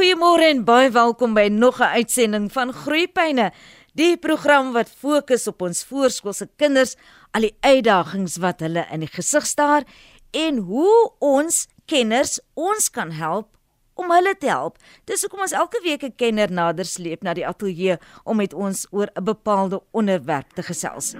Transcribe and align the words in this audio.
Goeiemôre 0.00 0.46
en 0.48 0.62
baie 0.64 0.88
welkom 0.88 1.34
by 1.36 1.50
nog 1.52 1.76
'n 1.78 1.92
uitsending 2.00 2.52
van 2.52 2.72
Groeipyne, 2.72 3.52
die 3.92 4.16
program 4.16 4.72
wat 4.72 4.88
fokus 4.88 5.46
op 5.46 5.60
ons 5.62 5.84
voorskoolse 5.84 6.48
kinders, 6.56 6.96
al 7.30 7.40
die 7.40 7.56
uitdagings 7.60 8.36
wat 8.36 8.60
hulle 8.60 8.86
in 8.90 9.00
die 9.00 9.12
gesig 9.12 9.46
staar 9.46 9.84
en 10.30 10.56
hoe 10.56 11.12
ons 11.18 11.68
kenners 11.84 12.40
ons 12.54 12.90
kan 12.90 13.10
help 13.10 13.48
om 13.94 14.10
hulle 14.10 14.36
te 14.38 14.46
help. 14.46 14.78
Dis 15.04 15.20
hoekom 15.20 15.40
ons 15.40 15.52
elke 15.52 15.80
week 15.82 16.02
'n 16.02 16.16
kenner 16.16 16.50
nader 16.50 16.84
sleep 16.84 17.22
na 17.22 17.34
die 17.34 17.46
ateljee 17.46 17.98
om 18.24 18.36
met 18.36 18.54
ons 18.54 18.86
oor 18.90 19.10
'n 19.14 19.24
bepaalde 19.24 19.82
onderwerp 19.90 20.52
te 20.54 20.62
gesels. 20.62 21.14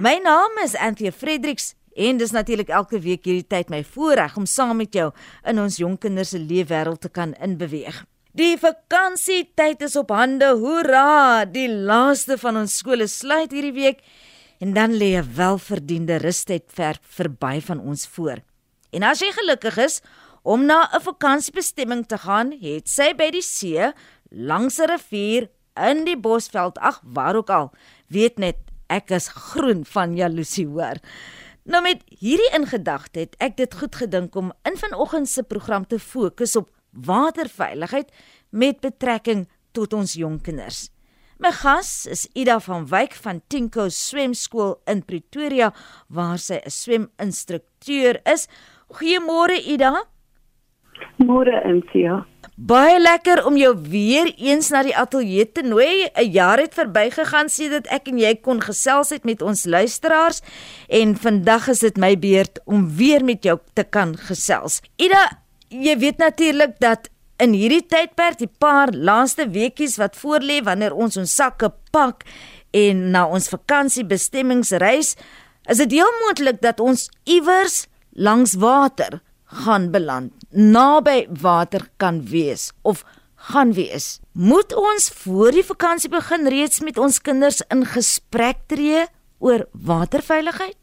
My 0.00 0.18
naam 0.18 0.50
is 0.64 0.74
Anthea 0.74 1.12
Fredericks 1.12 1.74
En 1.96 2.16
dis 2.16 2.30
natuurlik 2.30 2.68
elke 2.68 2.98
week 3.00 3.24
hierdie 3.24 3.46
tyd 3.46 3.70
my 3.72 3.84
voorreg 3.84 4.36
om 4.36 4.44
saam 4.46 4.76
met 4.76 4.92
jou 4.92 5.12
in 5.48 5.58
ons 5.58 5.76
jong 5.76 5.98
kinders 5.98 6.28
se 6.28 6.38
leefwêreld 6.38 7.00
te 7.00 7.08
kan 7.08 7.32
inbeweeg. 7.40 8.04
Die 8.36 8.58
vakansietyd 8.60 9.80
is 9.86 9.94
op 9.96 10.10
hande. 10.12 10.50
Hoera! 10.60 11.46
Die 11.48 11.70
laaste 11.72 12.36
van 12.36 12.58
ons 12.60 12.74
skole 12.82 13.06
sluit 13.08 13.54
hierdie 13.54 13.72
week 13.72 14.02
en 14.60 14.74
dan 14.76 14.92
lê 14.92 15.16
'n 15.16 15.30
welverdiende 15.38 16.18
rustyd 16.20 16.64
ver 16.68 16.98
verby 17.00 17.60
van 17.60 17.80
ons 17.80 18.06
voor. 18.06 18.42
En 18.92 19.02
as 19.02 19.20
jy 19.20 19.32
gelukkig 19.32 19.78
is 19.78 20.02
om 20.42 20.66
na 20.66 20.84
'n 20.92 21.00
vakansiebestemming 21.00 22.06
te 22.06 22.18
gaan, 22.18 22.52
het 22.60 22.88
sy 22.88 23.14
by 23.14 23.30
die 23.30 23.42
see, 23.42 23.92
langs 24.30 24.78
'n 24.80 24.90
rivier, 24.90 25.48
in 25.76 26.04
die 26.04 26.16
bosveld, 26.16 26.78
ag 26.78 27.00
waar 27.04 27.36
ook 27.36 27.50
al, 27.50 27.72
weet 28.08 28.38
net 28.38 28.56
ek 28.88 29.10
is 29.10 29.28
groen 29.28 29.84
van 29.84 30.16
jaloesie 30.16 30.66
hoor. 30.66 31.00
Nou 31.64 31.82
met 31.82 32.02
hierdie 32.20 32.52
ingedagte 32.54 33.20
het 33.20 33.34
ek 33.38 33.56
dit 33.56 33.74
goed 33.74 33.94
gedink 33.94 34.34
om 34.34 34.52
in 34.62 34.76
vanoggend 34.76 35.28
se 35.28 35.42
program 35.42 35.86
te 35.86 35.98
fokus 35.98 36.56
op 36.56 36.75
waterveiligheid 36.96 38.12
met 38.50 38.80
betrekking 38.80 39.48
tot 39.72 39.92
ons 39.92 40.16
jong 40.16 40.40
kinders. 40.42 40.90
My 41.38 41.50
gas 41.52 42.06
is 42.08 42.24
Ida 42.32 42.56
van 42.64 42.86
Wyk 42.88 43.12
van 43.20 43.42
Tinko 43.52 43.90
Swemskool 43.92 44.78
in 44.88 45.02
Pretoria 45.04 45.72
waar 46.08 46.38
sy 46.38 46.56
'n 46.64 46.70
sweminstrukteur 46.70 48.20
is. 48.24 48.48
Goeiemôre 48.88 49.60
Ida. 49.60 50.06
Môre 51.18 51.60
Insia. 51.68 52.24
Baie 52.56 52.96
lekker 53.00 53.42
om 53.44 53.56
jou 53.56 53.74
weer 53.76 54.30
eens 54.40 54.70
na 54.72 54.82
die 54.82 54.96
ateljee 54.96 55.44
te 55.52 55.62
nooi. 55.62 56.08
'n 56.08 56.30
Jaar 56.32 56.58
het 56.58 56.74
verbygegaan 56.74 57.48
sedit 57.48 57.86
ek 57.92 58.08
en 58.08 58.18
jy 58.18 58.34
kon 58.40 58.60
gesels 58.60 59.10
het 59.10 59.24
met 59.24 59.42
ons 59.42 59.64
luisteraars 59.64 60.40
en 60.88 61.16
vandag 61.16 61.68
is 61.68 61.80
dit 61.80 61.96
my 61.96 62.16
beurt 62.18 62.60
om 62.64 62.88
weer 62.96 63.24
met 63.24 63.44
jou 63.44 63.58
te 63.74 63.84
kan 63.84 64.16
gesels. 64.16 64.80
Ida, 64.96 65.44
jy 65.84 65.96
weet 66.00 66.18
natuurlik 66.22 66.78
dat 66.80 67.10
in 67.42 67.52
hierdie 67.52 67.84
tydperk, 67.84 68.38
die 68.40 68.50
paar 68.60 68.92
laaste 68.92 69.48
weekies 69.52 69.98
wat 70.00 70.16
voorlê 70.16 70.62
wanneer 70.64 70.94
ons 70.96 71.18
ons 71.20 71.34
sakke 71.36 71.70
pak 71.92 72.24
en 72.76 73.10
na 73.12 73.26
ons 73.28 73.50
vakansiebestemmings 73.52 74.72
reis, 74.80 75.14
is 75.68 75.82
dit 75.82 75.98
heel 75.98 76.12
moontlik 76.22 76.62
dat 76.64 76.80
ons 76.80 77.08
iewers 77.24 77.84
langs 78.16 78.56
water 78.60 79.20
gaan 79.66 79.90
beland, 79.92 80.32
naby 80.50 81.26
water 81.42 81.86
kan 82.00 82.22
wees 82.30 82.72
of 82.82 83.04
gaan 83.52 83.72
wees. 83.76 84.18
Moet 84.32 84.74
ons 84.74 85.10
voor 85.22 85.54
die 85.54 85.66
vakansie 85.66 86.10
begin 86.10 86.48
reeds 86.50 86.80
met 86.82 86.98
ons 86.98 87.20
kinders 87.22 87.60
in 87.70 87.84
gesprek 87.86 88.64
tree 88.72 89.04
oor 89.38 89.66
waterveiligheid? 89.72 90.78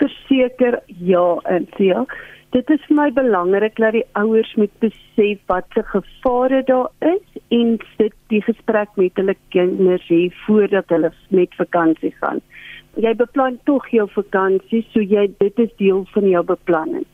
Verseker 0.00 0.80
ja, 0.86 1.26
en 1.44 1.68
sien. 1.76 2.08
Dit 2.52 2.68
is 2.68 2.82
vir 2.84 2.96
my 2.98 3.06
belangrik 3.16 3.78
dat 3.80 3.94
die 3.96 4.04
ouers 4.20 4.50
moet 4.60 4.72
besef 4.84 5.38
wat 5.48 5.64
se 5.72 5.82
gevare 5.88 6.58
daar 6.68 6.90
is 7.08 7.38
en 7.56 7.78
sit 7.96 8.12
die 8.28 8.42
gesprek 8.44 8.92
met 9.00 9.16
hulle 9.16 9.34
kinders 9.54 10.04
hê 10.12 10.26
voordat 10.42 10.92
hulle 10.92 11.12
met 11.32 11.56
vakansie 11.56 12.12
gaan. 12.18 12.44
Jy 13.00 13.14
beplan 13.16 13.56
tog 13.64 13.88
jou 13.88 14.04
vakansie, 14.12 14.82
so 14.92 15.00
jy 15.00 15.30
dit 15.40 15.64
is 15.64 15.72
deel 15.80 16.04
van 16.12 16.28
jou 16.28 16.44
beplanning. 16.52 17.08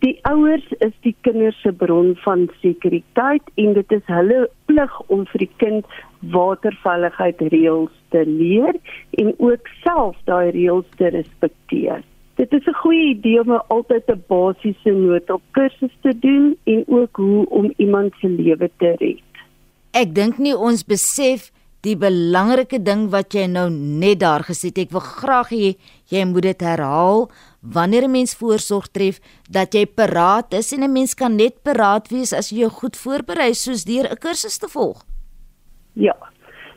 Die 0.00 0.14
ouers 0.30 0.64
is 0.80 0.96
die 1.04 1.16
kinders 1.20 1.60
se 1.60 1.74
bron 1.84 2.14
van 2.24 2.48
sekuriteit 2.64 3.54
en 3.60 3.76
dit 3.76 3.96
is 4.00 4.04
hulle 4.08 4.46
plig 4.72 5.00
om 5.12 5.28
vir 5.34 5.44
die 5.44 5.54
kind 5.60 5.96
waterveiligheid 6.32 7.44
reëls 7.52 8.04
te 8.14 8.24
leer 8.24 8.80
en 9.20 9.34
ook 9.36 9.68
self 9.82 10.16
daai 10.24 10.54
reëls 10.56 10.88
te 10.96 11.12
respekteer. 11.12 12.00
Dit 12.38 12.52
is 12.52 12.66
'n 12.66 12.80
goeie 12.82 13.08
idee 13.14 13.40
om 13.40 13.50
altyd 13.50 14.04
'n 14.06 14.24
basiese 14.28 14.90
noodhulp 14.90 15.42
kursus 15.50 15.94
te 16.00 16.18
doen 16.18 16.56
en 16.64 16.84
ook 16.86 17.16
hoe 17.16 17.48
om 17.48 17.72
iemand 17.76 18.14
se 18.20 18.28
lewe 18.28 18.70
te 18.76 18.94
red. 18.98 19.22
Ek 19.90 20.14
dink 20.14 20.38
nie 20.38 20.56
ons 20.56 20.84
besef 20.84 21.50
die 21.80 21.96
belangrike 21.96 22.82
ding 22.82 23.10
wat 23.10 23.34
jy 23.34 23.46
nou 23.46 23.70
net 23.70 24.20
daar 24.20 24.42
gesê 24.46 24.70
het. 24.70 24.78
Ek 24.78 24.90
wil 24.90 25.00
graag 25.00 25.50
hê 25.50 25.74
jy 26.10 26.24
moet 26.24 26.42
dit 26.42 26.60
herhaal 26.60 27.30
wanneer 27.62 28.04
'n 28.04 28.10
mens 28.10 28.34
voorsorg 28.34 28.86
tref 28.88 29.20
dat 29.50 29.74
jy 29.74 29.86
paraat 29.86 30.54
is 30.54 30.72
en 30.72 30.82
'n 30.82 30.92
mens 30.92 31.14
kan 31.14 31.36
net 31.36 31.62
paraat 31.62 32.08
wees 32.08 32.32
as 32.32 32.50
jy 32.50 32.58
jou 32.58 32.70
goed 32.70 32.96
voorberei 32.96 33.54
soos 33.54 33.84
deur 33.84 34.06
'n 34.10 34.16
kursus 34.16 34.58
te 34.58 34.68
volg. 34.68 35.04
Ja. 35.94 36.16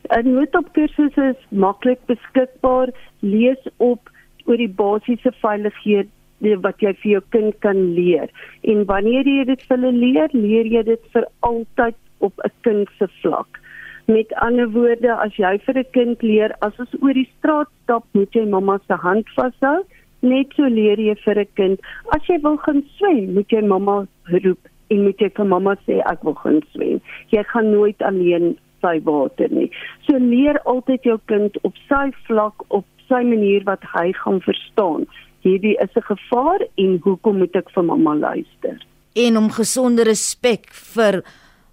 'n 0.10 0.34
Noodopkursus 0.34 1.16
is 1.16 1.38
maklik 1.50 2.00
beskikbaar. 2.06 2.90
Lees 3.20 3.68
op 3.78 4.11
oor 4.46 4.58
die 4.58 4.74
basiese 4.82 5.32
veilighede 5.42 6.58
wat 6.66 6.82
jy 6.82 6.94
vir 7.04 7.12
jou 7.12 7.24
kind 7.36 7.58
kan 7.62 7.82
leer. 7.96 8.30
En 8.64 8.86
wanneer 8.86 9.28
jy 9.28 9.46
dit 9.46 9.62
vir 9.68 9.78
hulle 9.78 9.92
leer, 9.92 10.30
leer 10.34 10.66
jy 10.66 10.84
dit 10.84 11.10
vir 11.14 11.28
altyd 11.42 11.98
op 12.20 12.34
'n 12.46 12.52
kind 12.62 12.90
se 12.98 13.08
vlak. 13.22 13.60
Met 14.08 14.34
ander 14.34 14.70
woorde, 14.70 15.14
as 15.14 15.36
jy 15.38 15.58
vir 15.66 15.78
'n 15.78 15.92
kind 15.92 16.22
leer 16.22 16.52
as 16.62 16.80
ons 16.80 16.96
oor 17.02 17.14
die 17.14 17.30
straat 17.38 17.70
stap, 17.84 18.04
moet 18.14 18.34
jy 18.34 18.46
mamma 18.46 18.80
se 18.88 18.94
hand 18.94 19.28
vashou 19.36 19.84
net 20.22 20.54
so 20.56 20.68
leer 20.70 21.00
jy 21.00 21.16
vir 21.26 21.40
'n 21.40 21.48
kind. 21.56 21.80
As 22.16 22.22
jy 22.28 22.38
wil 22.42 22.58
gaan 22.58 22.84
swem, 22.98 23.34
moet 23.34 23.50
jy 23.50 23.62
mamma 23.62 24.08
roep 24.44 24.68
en 24.90 25.04
moet 25.04 25.18
jy 25.20 25.30
vir 25.30 25.46
mamma 25.46 25.76
sê 25.88 26.02
ek 26.12 26.24
wil 26.24 26.36
gaan 26.36 26.62
swem. 26.72 27.02
Jy 27.32 27.44
gaan 27.44 27.72
nooit 27.72 28.02
alleen 28.02 28.58
sy 28.82 29.00
water 29.04 29.50
nie. 29.50 29.70
So 30.08 30.18
leer 30.18 30.60
altyd 30.66 31.04
jou 31.04 31.20
kind 31.26 31.58
op 31.68 31.74
sy 31.90 32.12
vlak 32.28 32.66
op 32.70 32.86
sy 33.08 33.24
manier 33.28 33.64
wat 33.68 33.84
hy 33.96 34.12
gaan 34.24 34.42
verstaan. 34.42 35.08
Hierdie 35.42 35.78
is 35.82 35.96
'n 35.96 36.08
gevaar 36.14 36.62
en 36.78 37.00
hoekom 37.04 37.38
moet 37.38 37.56
ek 37.56 37.70
vir 37.70 37.84
mamma 37.84 38.14
luister? 38.16 38.78
En 39.16 39.38
om 39.38 39.50
gesonde 39.50 40.04
respek 40.04 40.70
vir 40.74 41.24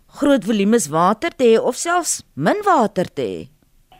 groot 0.06 0.44
volumes 0.44 0.88
water 0.88 1.30
te 1.30 1.44
hê 1.44 1.58
of 1.60 1.74
selfs 1.74 2.24
min 2.34 2.60
water 2.64 3.04
te 3.04 3.22
hê 3.22 3.48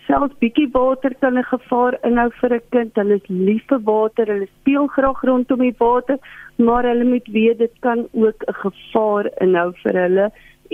selfs 0.08 0.36
bietjie 0.42 0.68
water 0.74 1.14
kan 1.22 1.38
'n 1.38 1.50
gevaar 1.52 1.94
inhou 2.08 2.30
vir 2.40 2.52
'n 2.54 2.68
kind. 2.74 2.92
Hulle 3.00 3.16
is 3.20 3.28
lief 3.28 3.64
vir 3.68 3.80
water, 3.92 4.26
hulle 4.32 4.48
speel 4.60 4.86
graag 4.96 5.20
rondom 5.30 5.60
die 5.60 5.76
water, 5.78 6.18
maar 6.56 6.84
hulle 6.90 7.04
moet 7.04 7.28
weet 7.36 7.58
dit 7.58 7.74
kan 7.80 8.08
ook 8.12 8.40
'n 8.48 8.60
gevaar 8.64 9.24
inhou 9.44 9.70
vir 9.82 9.94
hulle 10.04 10.26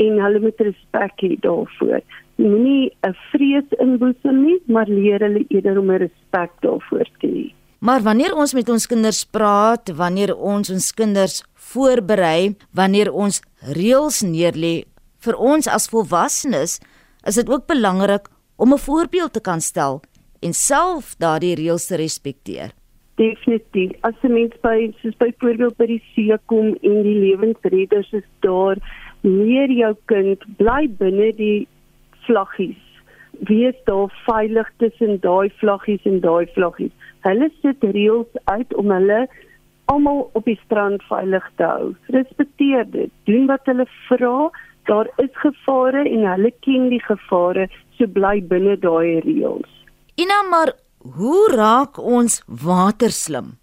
en 0.04 0.12
hulle 0.24 0.40
moet 0.40 0.60
respek 0.60 1.14
hê 1.24 1.32
daarvoor. 1.46 2.02
Moenie 2.36 2.92
'n 3.02 3.14
vrees 3.30 3.68
inboesem 3.78 4.44
nie, 4.44 4.58
maar 4.66 4.86
leer 4.88 5.20
hulle 5.20 5.44
eerder 5.48 5.78
om 5.78 5.90
'n 5.90 5.98
respek 5.98 6.50
daarvoor 6.60 7.08
te 7.20 7.26
hê. 7.26 7.54
Maar 7.78 8.02
wanneer 8.02 8.34
ons 8.34 8.54
met 8.54 8.68
ons 8.68 8.86
kinders 8.86 9.24
praat, 9.24 9.90
wanneer 9.96 10.36
ons 10.36 10.70
ons 10.70 10.92
kinders 10.94 11.44
voorberei, 11.54 12.56
wanneer 12.72 13.12
ons 13.12 13.42
reëls 13.60 14.22
neerlê 14.22 14.84
vir 15.24 15.36
ons 15.36 15.68
as 15.68 15.88
volwassenes, 15.92 16.80
is 17.28 17.34
dit 17.34 17.48
ook 17.48 17.66
belangrik 17.66 18.28
om 18.56 18.72
'n 18.72 18.78
voorbeeld 18.78 19.32
te 19.32 19.40
kan 19.40 19.60
stel 19.60 20.00
en 20.40 20.52
self 20.52 21.14
daardie 21.18 21.54
reëls 21.54 21.86
te 21.86 21.96
respekteer. 21.96 22.72
Definitief. 23.16 23.90
As 24.00 24.14
'n 24.22 24.32
mens 24.32 24.54
by 24.60 24.92
soos 25.02 25.16
byvoorbeeld 25.16 25.76
by 25.76 25.86
die 25.86 26.02
see 26.14 26.38
kom 26.46 26.66
en 26.82 27.02
die 27.02 27.18
lewensredders 27.20 28.12
is 28.12 28.28
daar, 28.40 28.76
leer 29.20 29.70
jou 29.70 29.94
kind 30.04 30.38
bly 30.56 30.88
binne 30.98 31.32
die 31.36 31.68
vlaggies. 32.26 32.82
Wees 33.48 33.78
daar 33.84 34.12
veilig 34.26 34.68
tussen 34.82 35.18
daai 35.20 35.50
vlaggies 35.60 36.04
en 36.04 36.20
daai 36.20 36.46
vlaggies. 36.54 36.92
Hulle 37.26 37.50
sit 37.62 37.82
reëls 37.82 38.44
uit 38.44 38.74
om 38.74 38.92
hulle 38.94 39.24
almal 39.92 40.30
op 40.32 40.44
die 40.48 40.58
strand 40.64 41.02
veilig 41.08 41.44
te 41.56 41.66
hou. 41.68 41.92
Respekteer 42.14 42.86
dit. 42.90 43.12
Doen 43.28 43.46
wat 43.50 43.66
hulle 43.70 43.86
vra. 44.08 44.50
Daar 44.88 45.08
is 45.22 45.32
gevare 45.40 46.04
en 46.04 46.26
hulle 46.28 46.52
ken 46.66 46.88
die 46.92 47.02
gevare 47.04 47.68
so 47.96 48.06
bly 48.06 48.40
binne 48.48 48.76
daai 48.80 49.20
reëls. 49.24 49.70
Ina 50.20 50.42
maar 50.50 50.74
hoe 51.16 51.50
raak 51.56 51.98
ons 51.98 52.42
water 52.46 53.12
slim? 53.12 53.54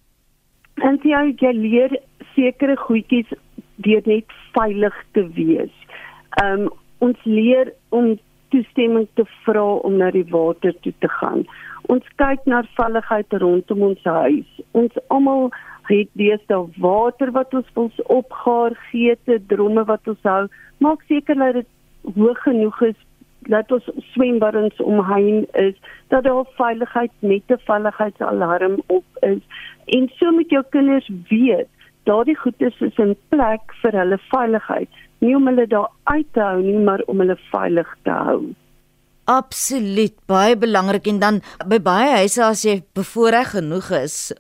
En 0.82 0.98
jy 1.06 1.22
jy 1.42 1.54
leer 1.58 1.96
sekere 2.36 2.76
goedjies 2.78 3.30
deur 3.86 4.02
net 4.06 4.34
veilig 4.56 4.98
te 5.14 5.26
wees. 5.38 5.74
Um 6.44 6.70
ons 7.02 7.18
leer 7.26 7.74
om 7.90 8.14
toestemming 8.54 9.08
te 9.20 9.26
vra 9.46 9.66
om 9.88 9.98
na 9.98 10.12
die 10.12 10.28
water 10.30 10.76
toe 10.86 10.94
te 11.00 11.10
gaan. 11.20 11.46
Ons 11.94 12.08
kyk 12.22 12.46
na 12.46 12.62
veiligheid 12.78 13.34
rondom 13.44 13.84
ons 13.90 14.04
huis. 14.04 14.50
Ons 14.78 14.98
almal 15.08 15.50
het 15.90 16.10
deesdae 16.20 16.68
water 16.84 17.32
wat 17.36 17.54
ons 17.58 17.72
wil 17.76 17.90
opgaar, 18.14 18.76
geete, 18.90 19.40
dromme 19.52 19.84
wat 19.90 20.08
ons 20.08 20.30
hou. 20.30 20.44
Maak 20.84 21.04
seker 21.10 21.40
dat 21.42 21.62
dit 21.62 22.16
hoog 22.16 22.44
genoeg 22.46 22.82
is 22.92 23.00
dat 23.50 23.72
ons 23.74 23.88
swembaddens 24.14 24.78
omheen 24.86 25.48
is, 25.58 25.76
dat 26.14 26.24
daar 26.24 26.46
veiligheid 26.60 27.12
met 27.20 27.44
'n 27.50 27.58
veiligheidsalarm 27.66 28.82
op 28.88 29.06
is 29.20 29.42
en 29.86 30.10
so 30.16 30.32
moet 30.32 30.50
jou 30.50 30.64
kinders 30.70 31.10
weet 31.30 31.68
daardie 32.04 32.38
goedes 32.38 32.80
is 32.82 32.98
in 32.98 33.16
plek 33.34 33.74
vir 33.82 33.98
hulle 34.00 34.18
veiligheid, 34.32 35.01
nie 35.22 35.36
om 35.38 35.48
hulle 35.50 35.68
daar 35.70 35.90
uit 36.12 36.28
te 36.34 36.42
hou 36.42 36.62
nie, 36.62 36.80
maar 36.82 37.04
om 37.08 37.22
hulle 37.24 37.38
veilig 37.52 37.90
te 38.04 38.12
hou. 38.12 38.42
Absoluut, 39.32 40.16
baie 40.28 40.58
belangrik 40.58 41.08
en 41.08 41.20
dan 41.22 41.42
by 41.70 41.78
baie 41.80 42.18
huise 42.24 42.42
as 42.44 42.66
jy 42.66 42.82
bevoorreg 42.98 43.54
genoeg 43.54 43.92
is 44.02 44.34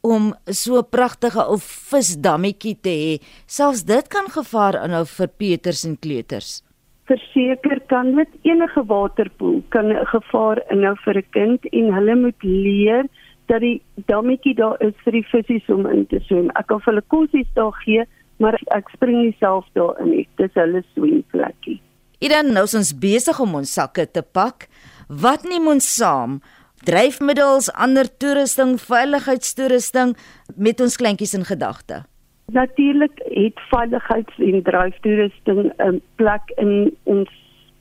om 0.00 0.32
so 0.46 0.78
'n 0.78 0.88
pragtige 0.90 1.42
ou 1.42 1.58
visdammetjie 1.58 2.78
te 2.80 2.94
hê, 3.02 3.18
selfs 3.46 3.84
dit 3.84 4.08
kan 4.08 4.30
gevaar 4.30 4.84
inhou 4.84 5.04
vir 5.04 5.28
Peters 5.28 5.84
en 5.84 5.98
kleuters 5.98 6.62
verseker 7.08 7.80
kan 7.86 8.14
met 8.14 8.28
enige 8.42 8.84
waterpoel 8.92 9.62
kan 9.74 9.86
'n 9.92 10.06
gevaar 10.14 10.58
inhou 10.74 10.96
vir 11.04 11.16
'n 11.16 11.30
kind 11.38 11.60
en 11.78 11.94
hulle 11.96 12.14
moet 12.24 12.42
leer 12.42 13.04
dat 13.46 13.60
die 13.60 13.82
dammetjie 14.06 14.54
daar 14.54 14.76
is 14.88 14.96
vir 15.04 15.12
die 15.12 15.26
visse 15.32 15.74
om 15.74 15.86
in 15.86 16.06
te 16.06 16.20
swem. 16.20 16.50
Ek 16.60 16.66
kan 16.66 16.80
vir 16.80 16.92
hulle 16.92 17.06
kosies 17.14 17.50
daar 17.54 17.76
gee, 17.84 18.04
maar 18.38 18.58
ek 18.74 18.90
spring 18.94 19.22
nie 19.22 19.36
self 19.38 19.66
daarin 19.78 20.10
nie. 20.10 20.28
Dis 20.40 20.54
hulle 20.54 20.82
swemplekkie. 20.94 21.80
Idan 22.18 22.52
nou 22.52 22.66
ons 22.66 22.92
besig 22.98 23.40
om 23.40 23.54
ons 23.60 23.72
sakke 23.72 24.06
te 24.10 24.22
pak. 24.22 24.68
Wat 25.08 25.44
neem 25.46 25.68
ons 25.70 25.86
saam? 25.86 26.40
Dryfmiddels, 26.86 27.72
ander 27.74 28.06
toerusting, 28.18 28.76
veiligheidstoerusting 28.78 30.14
met 30.56 30.80
ons 30.80 30.96
kleintjies 30.96 31.34
in 31.34 31.44
gedagte. 31.44 32.04
Natuurlik 32.54 33.18
het 33.34 33.58
veiligheids- 33.70 34.38
en 34.38 34.62
dryftoerusting 34.62 35.72
'n 35.78 36.00
plek 36.16 36.52
in 36.56 36.96
ons 37.04 37.30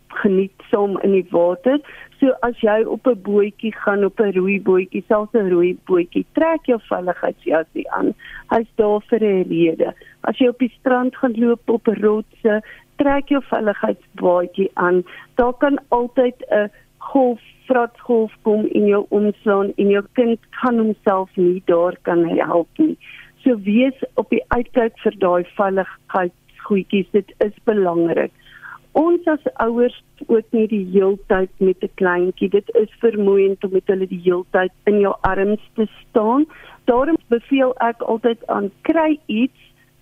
geniet 0.07 0.51
saam 0.71 0.99
in 1.01 1.11
die 1.11 1.27
water. 1.29 1.79
So 2.19 2.33
as 2.41 2.57
jy 2.65 2.81
op 2.83 3.07
'n 3.07 3.21
bootjie 3.21 3.73
gaan 3.83 4.03
op 4.05 4.19
'n 4.19 4.33
roeibootjie, 4.33 5.03
selfs 5.07 5.33
'n 5.33 5.49
roeibootjie, 5.53 6.25
trek 6.33 6.65
jou 6.65 6.79
veiligheidsjasie 6.89 7.91
aan. 7.91 8.13
Hy's 8.49 8.69
daar 8.75 9.01
vir 9.09 9.21
'n 9.21 9.43
rede. 9.49 9.93
As 10.23 10.37
jy 10.37 10.47
op 10.47 10.59
die 10.59 10.73
strand 10.79 11.15
gaan 11.15 11.35
loop 11.37 11.69
op 11.69 11.87
rotse, 11.87 12.61
trek 12.95 13.29
jou 13.29 13.41
veiligheidsbootjie 13.43 14.71
aan. 14.73 15.03
Daar 15.35 15.53
kan 15.53 15.79
altyd 15.89 16.35
'n 16.49 16.71
golf 16.97 17.41
vratsgolf 17.67 18.33
kom 18.41 18.65
in 18.65 18.85
jou 18.85 19.05
omslaan 19.09 19.73
en 19.75 19.87
jou 19.87 20.05
kind 20.13 20.39
kan 20.61 20.79
homself 20.79 21.29
nie 21.35 21.61
daar 21.65 21.95
kan 22.01 22.25
help 22.27 22.67
nie. 22.77 22.97
So 23.43 23.59
wees 23.63 24.03
op 24.13 24.29
die 24.29 24.43
uitkyk 24.47 24.97
vir 25.03 25.15
daai 25.19 25.43
veiligheidsgoedjies. 25.43 27.11
Dit 27.11 27.33
is 27.37 27.53
belangrik. 27.63 28.31
Ons 28.97 29.27
as 29.29 29.43
ouers 29.61 29.95
ook 30.25 30.55
nie 30.55 30.65
die 30.71 30.85
heeltyd 30.93 31.51
met 31.61 31.83
'n 31.85 31.91
kleintjie. 32.01 32.49
Dit 32.49 32.69
is 32.81 32.89
vermoeiend 32.99 33.63
om 33.63 33.71
met 33.71 33.87
hulle 33.93 34.07
die 34.07 34.23
heeltyd 34.23 34.73
in 34.83 34.99
jou 34.99 35.15
arms 35.21 35.61
te 35.75 35.85
staan. 35.99 36.45
Daarom 36.85 37.17
beveel 37.27 37.75
ek 37.77 38.01
altyd 38.01 38.47
aan 38.47 38.71
kry 38.81 39.19
iets 39.25 39.59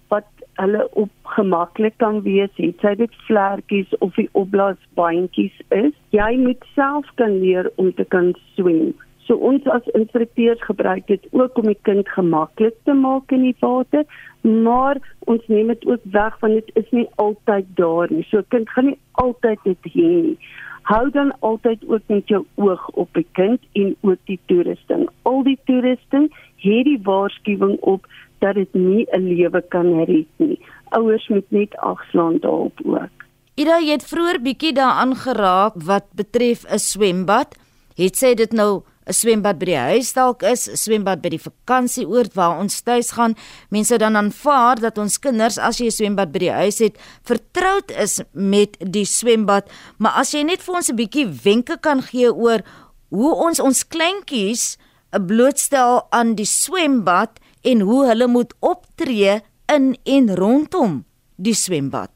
wat 0.08 0.28
hulle 0.54 0.88
op 0.92 1.12
gemaklik 1.24 1.98
kan 1.98 2.22
wees. 2.22 2.56
Het 2.56 2.80
sy 2.80 2.96
dit 2.96 3.16
vlekkies 3.28 3.98
of 3.98 4.16
die 4.16 4.30
opblaasbandjies 4.32 5.58
is. 5.70 5.94
Jy 6.10 6.32
moet 6.38 6.64
self 6.76 7.10
kan 7.16 7.40
leer 7.40 7.72
om 7.76 7.94
te 7.94 8.06
kan 8.06 8.34
swem. 8.56 8.96
So 9.26 9.36
ons 9.42 9.66
as 9.74 9.88
instrukteurs 9.98 10.62
gebruik 10.62 11.08
dit 11.08 11.24
ook 11.32 11.58
om 11.58 11.70
die 11.72 11.80
kind 11.82 12.10
gemaklik 12.14 12.76
te 12.86 12.94
maak 12.94 13.32
in 13.34 13.42
die 13.42 13.56
water, 13.60 14.06
maar 14.42 15.00
ons 15.26 15.42
neem 15.48 15.72
dit 15.74 15.86
ook 15.90 16.04
weg 16.14 16.38
want 16.44 16.54
dit 16.54 16.70
is 16.84 16.92
nie 16.92 17.08
altyd 17.16 17.66
daar 17.80 18.14
nie. 18.14 18.26
So 18.30 18.46
kind 18.54 18.70
gaan 18.70 18.92
nie 18.92 19.00
altyd 19.24 19.66
dit 19.66 19.92
hê 19.96 20.12
nie. 20.30 20.38
Hou 20.86 21.10
dan 21.10 21.34
altyd 21.42 21.82
ook 21.90 22.06
met 22.14 22.30
jou 22.30 22.44
oog 22.62 22.90
op 22.94 23.10
die 23.18 23.26
kind 23.34 23.62
en 23.74 23.96
ook 24.06 24.22
die 24.30 24.40
toerusting. 24.46 25.08
Al 25.26 25.42
die 25.44 25.58
toerusting 25.66 26.30
het 26.62 26.86
die 26.86 27.00
waarskuwing 27.04 27.80
op 27.82 28.06
dat 28.46 28.54
dit 28.56 28.74
nie 28.74 29.08
'n 29.10 29.26
lewe 29.26 29.62
kan 29.70 30.04
red 30.06 30.30
nie. 30.38 30.60
Ouers 30.94 31.28
moet 31.28 31.50
net 31.52 31.78
agslaan 31.78 32.38
daarop 32.40 32.80
ook. 32.86 33.26
Ida, 33.56 33.80
het 33.80 34.04
vroeër 34.04 34.42
bietjie 34.42 34.74
daaraan 34.74 35.16
geraak 35.16 35.74
wat 35.86 36.06
betref 36.14 36.66
'n 36.70 36.78
swembad. 36.78 37.58
Het 37.96 38.16
sê 38.24 38.34
dit 38.36 38.52
nou 38.52 38.84
'n 39.06 39.14
swembad 39.14 39.60
by 39.62 39.66
die 39.70 39.78
huis 39.78 40.14
dalk 40.18 40.44
is, 40.44 40.66
'n 40.68 40.78
swembad 40.78 41.22
by 41.22 41.30
die 41.30 41.42
vakansieoord 41.42 42.34
waar 42.34 42.58
ons 42.60 42.82
tuis 42.82 43.12
gaan. 43.14 43.36
Mense 43.70 43.98
dan 43.98 44.16
aanvaar 44.16 44.82
dat 44.82 44.98
ons 44.98 45.20
kinders 45.20 45.58
as 45.58 45.78
jy 45.78 45.88
'n 45.88 45.98
swembad 46.00 46.32
by 46.32 46.40
die 46.40 46.52
huis 46.52 46.80
het, 46.80 46.98
vertroud 47.24 47.92
is 47.92 48.22
met 48.34 48.78
die 48.80 49.06
swembad, 49.06 49.70
maar 49.98 50.18
as 50.18 50.34
jy 50.34 50.44
net 50.44 50.62
vir 50.62 50.76
ons 50.76 50.90
'n 50.90 50.96
bietjie 50.96 51.28
wenke 51.44 51.78
kan 51.78 52.02
gee 52.02 52.34
oor 52.34 52.62
hoe 53.10 53.34
ons 53.36 53.60
ons 53.60 53.88
kleintjies 53.88 54.78
'n 55.14 55.26
blootstel 55.26 56.08
aan 56.10 56.36
die 56.36 56.50
swembad 56.50 57.40
en 57.64 57.80
hoe 57.82 58.08
hulle 58.08 58.28
moet 58.28 58.54
optree 58.60 59.42
in 59.68 59.96
en 60.04 60.36
rondom 60.36 61.06
die 61.36 61.54
swembad. 61.54 62.12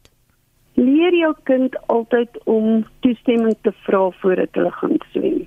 Leer 0.74 1.14
jou 1.14 1.34
kind 1.44 1.76
altyd 1.88 2.30
om 2.46 2.86
toestemming 3.00 3.56
te 3.62 3.72
vra 3.86 4.10
voordat 4.22 4.50
hulle 4.54 4.72
gaan 4.72 4.98
swem 5.12 5.39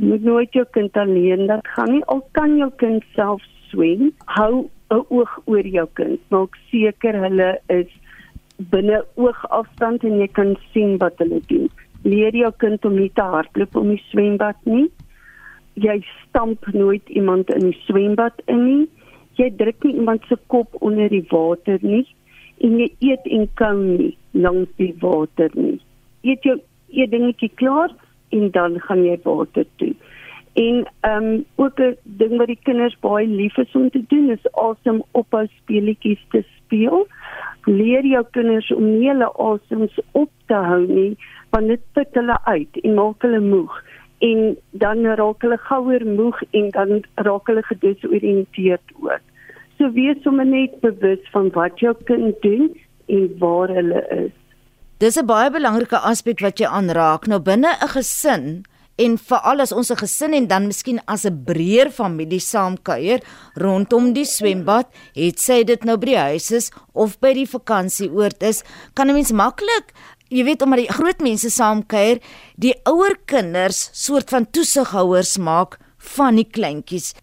moet 0.00 0.22
nooit 0.24 0.52
jou 0.52 0.64
kind 0.70 0.96
alleen 0.96 1.44
laat 1.46 1.66
gaan 1.76 1.92
nie. 1.92 2.04
Al 2.04 2.22
kan 2.36 2.56
jou 2.56 2.70
kind 2.76 3.04
self 3.14 3.42
swem, 3.70 4.12
hou 4.36 4.68
'n 4.90 5.04
oog 5.08 5.32
oor 5.44 5.66
jou 5.66 5.88
kind. 5.94 6.20
Maak 6.28 6.56
seker 6.70 7.14
hulle 7.24 7.58
is 7.68 7.90
binne 8.70 9.04
oogafstand 9.16 10.04
en 10.04 10.18
jy 10.20 10.28
kan 10.28 10.56
sien 10.72 10.98
wat 10.98 11.18
hulle 11.18 11.40
doen. 11.46 11.68
Leer 12.04 12.34
jou 12.36 12.52
kind 12.58 12.84
om 12.84 12.96
nie 12.96 13.12
te 13.14 13.22
hardloop 13.22 13.76
om 13.76 13.88
die 13.88 14.02
swembad 14.10 14.56
nie. 14.64 14.88
Jy 15.74 16.00
stamp 16.28 16.66
nooit 16.72 17.08
iemand 17.08 17.50
in 17.50 17.70
die 17.70 17.80
swembad 17.86 18.42
in 18.46 18.64
nie. 18.64 18.88
Jy 19.36 19.50
druk 19.56 19.84
nie 19.84 19.94
iemand 19.94 20.24
se 20.28 20.36
kop 20.46 20.68
onder 20.80 21.08
die 21.08 21.26
water 21.30 21.78
nie 21.82 22.06
en 22.60 22.78
jy 22.78 22.90
eet 22.98 23.26
en 23.26 23.48
kou 23.54 23.76
nie 23.76 24.16
langs 24.32 24.68
die 24.76 24.94
water 25.00 25.50
nie. 25.54 25.80
Eet 26.22 26.44
jou 26.44 26.58
eet 26.90 27.10
dingetjie 27.10 27.50
klaar 27.54 27.94
en 28.30 28.50
dan 28.50 28.80
gaan 28.80 29.04
jy 29.04 29.18
water 29.24 29.66
toe. 29.76 29.94
En 30.52 30.86
ehm 31.00 31.24
um, 31.24 31.44
ook 31.54 31.80
'n 31.80 31.96
ding 32.02 32.36
wat 32.36 32.46
die 32.46 32.58
kinders 32.62 32.98
baie 32.98 33.26
lief 33.26 33.56
is 33.56 33.74
om 33.74 33.90
te 33.90 34.02
doen 34.08 34.30
is 34.30 34.52
asem 34.52 35.02
ophou 35.10 35.46
speletjies 35.46 36.24
te 36.30 36.44
speel. 36.56 37.06
Leer 37.64 38.04
jou 38.04 38.24
kinders 38.30 38.72
om 38.72 38.98
nie 38.98 39.08
hulle 39.08 39.32
asems 39.36 39.98
op 40.12 40.30
te 40.46 40.54
hou 40.54 40.86
nie, 40.86 41.16
want 41.50 41.66
dit 41.66 41.80
put 41.92 42.08
hulle 42.12 42.38
uit 42.44 42.76
en 42.82 42.94
maak 42.94 43.22
hulle 43.22 43.40
moeg 43.40 43.82
en 44.20 44.56
dan 44.70 45.04
raak 45.04 45.42
hulle 45.42 45.58
gouer 45.58 46.06
moeg 46.06 46.42
en 46.50 46.68
dan 46.76 47.04
raak 47.14 47.46
hulle 47.46 47.62
gedesoriënteerd 47.62 48.92
ook. 49.00 49.22
So 49.78 49.92
wees 49.96 50.22
sommer 50.22 50.46
net 50.46 50.80
bewus 50.80 51.22
van 51.32 51.48
wat 51.56 51.80
jou 51.80 51.94
kind 52.04 52.42
doen 52.42 52.68
en 53.06 53.30
waar 53.38 53.68
hulle 53.68 54.02
is. 54.24 54.39
Dis 55.00 55.16
'n 55.16 55.24
baie 55.24 55.48
belangrike 55.48 55.96
aspek 55.96 56.42
wat 56.44 56.60
jy 56.60 56.66
aanraak. 56.68 57.26
Nou 57.26 57.40
binne 57.40 57.72
'n 57.72 57.88
gesin 57.88 58.64
en 58.98 59.16
veral 59.16 59.60
as 59.60 59.72
ons 59.72 59.90
'n 59.90 59.96
gesin 59.96 60.34
en 60.34 60.46
dan 60.46 60.66
miskien 60.66 61.00
as 61.06 61.24
'n 61.24 61.44
breër 61.44 61.90
familie 61.90 62.40
saamkuier 62.40 63.20
rondom 63.54 64.12
die 64.12 64.26
swembad, 64.26 64.86
het 65.14 65.40
sy 65.40 65.64
dit 65.64 65.84
nou 65.84 65.96
by 65.96 66.06
die 66.06 66.18
huis 66.18 66.50
is 66.50 66.70
of 66.92 67.18
by 67.18 67.32
die 67.32 67.46
vakansieoord 67.46 68.42
is, 68.42 68.62
kan 68.94 69.08
'n 69.08 69.14
mens 69.14 69.32
maklik 69.32 69.94
Jy 70.28 70.44
weet 70.44 70.62
omdat 70.62 70.78
die 70.78 70.92
groot 70.92 71.20
mense 71.20 71.50
saamkuier, 71.50 72.20
die 72.56 72.74
ouer 72.84 73.16
kinders 73.24 73.90
soort 73.92 74.30
van 74.30 74.46
toesighouers 74.50 75.38
maak 75.38 75.78
van 75.98 76.36
die 76.36 76.46
kleintjies. 76.46 77.14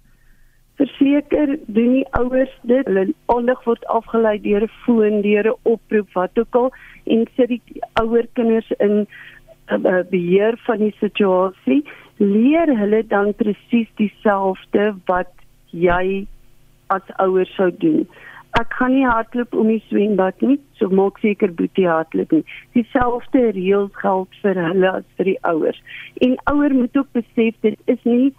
Verseker 0.78 1.58
doen 1.66 1.94
die 1.98 2.08
ouers 2.20 2.54
dit. 2.70 2.86
Hulle 2.86 3.08
aandag 3.34 3.64
word 3.66 3.86
afgelei 3.94 4.38
deur 4.42 4.64
'n 4.68 4.76
foon, 4.84 5.22
deur 5.22 5.48
'n 5.50 5.60
oproep, 5.64 6.10
wat 6.14 6.38
ook 6.40 6.56
al 6.56 6.72
en 7.06 7.26
sit 7.36 7.50
die 7.50 7.62
ouer 8.02 8.28
kinders 8.34 8.72
in 8.78 9.08
uh, 9.72 10.04
beheer 10.10 10.58
van 10.66 10.78
die 10.78 10.96
situasie. 11.00 11.84
Leer 12.18 12.78
hulle 12.78 13.04
dan 13.08 13.34
presies 13.36 13.90
dieselfde 13.96 14.96
wat 15.06 15.34
jy 15.72 16.28
as 16.88 17.14
ouer 17.18 17.46
sou 17.46 17.72
doen. 17.78 18.08
Ek 18.58 18.74
gaan 18.80 18.94
nie 18.96 19.06
hardloop 19.06 19.54
om 19.54 19.68
die 19.68 19.84
swembad 19.90 20.42
nie 20.42 20.58
so 20.80 20.90
maak 20.90 21.20
seker 21.22 21.52
boetie 21.54 21.88
hardloop 21.88 22.32
nie. 22.32 22.46
Dieselfde 22.78 23.52
reëls 23.58 23.94
geld 24.02 24.40
vir 24.42 24.62
hulle 24.70 24.92
as 25.02 25.08
vir 25.18 25.34
die 25.34 25.40
ouers. 25.42 25.82
En 26.26 26.38
ouer 26.54 26.74
moet 26.74 26.98
ook 26.98 27.12
besef 27.18 27.58
dit 27.62 27.78
is 27.86 28.04
nie 28.04 28.34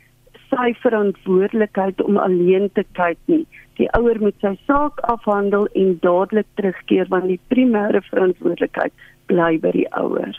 sy 0.51 0.75
verantwoordelikheid 0.83 2.03
om 2.03 2.17
alleen 2.17 2.71
te 2.75 2.85
kyk 2.93 3.19
nie 3.27 3.47
die 3.79 3.89
ouer 3.99 4.19
moet 4.23 4.37
sy 4.43 4.55
saak 4.67 5.01
afhandel 5.13 5.69
en 5.79 5.95
dadelik 6.03 6.49
terugkeer 6.59 7.09
want 7.13 7.31
die 7.31 7.41
primêre 7.53 8.03
verantwoordelikheid 8.11 8.95
bly 9.31 9.55
by 9.63 9.73
die 9.77 9.87
ouer. 10.01 10.35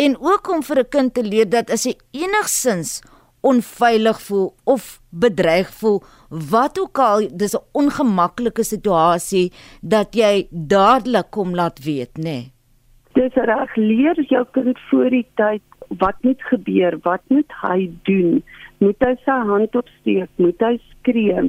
En 0.00 0.16
ook 0.18 0.48
om 0.54 0.62
vir 0.62 0.80
'n 0.80 0.92
kind 0.96 1.14
te 1.14 1.22
leer 1.22 1.48
dat 1.48 1.70
as 1.70 1.84
hy 1.84 1.94
enigsins 2.12 3.02
onveilig 3.42 4.20
voel 4.20 4.54
of 4.64 5.00
bedreig 5.10 5.68
voel, 5.80 6.02
wat 6.28 6.78
ook 6.78 6.98
al, 6.98 7.28
dis 7.32 7.54
'n 7.54 7.64
ongemaklike 7.72 8.64
situasie 8.64 9.52
dat 9.82 10.14
jy 10.14 10.48
dadelik 10.50 11.30
kom 11.30 11.54
laat 11.54 11.78
weet, 11.84 12.18
nê. 12.18 12.22
Nee. 12.22 12.52
Dis 13.14 13.34
reg 13.34 13.76
leer 13.76 14.16
jou 14.28 14.44
kind 14.52 14.78
voor 14.90 15.10
die 15.10 15.26
tyd 15.34 15.62
wat 15.98 16.16
moet 16.20 16.42
gebeur, 16.42 16.98
wat 17.02 17.22
moet 17.26 17.52
hy 17.62 17.90
doen? 18.02 18.42
Moet 18.78 19.02
hy 19.04 19.14
sy 19.24 19.38
hand 19.48 19.74
opsteek? 19.76 20.30
Moet 20.36 20.62
hy 20.62 20.76
skree? 20.90 21.48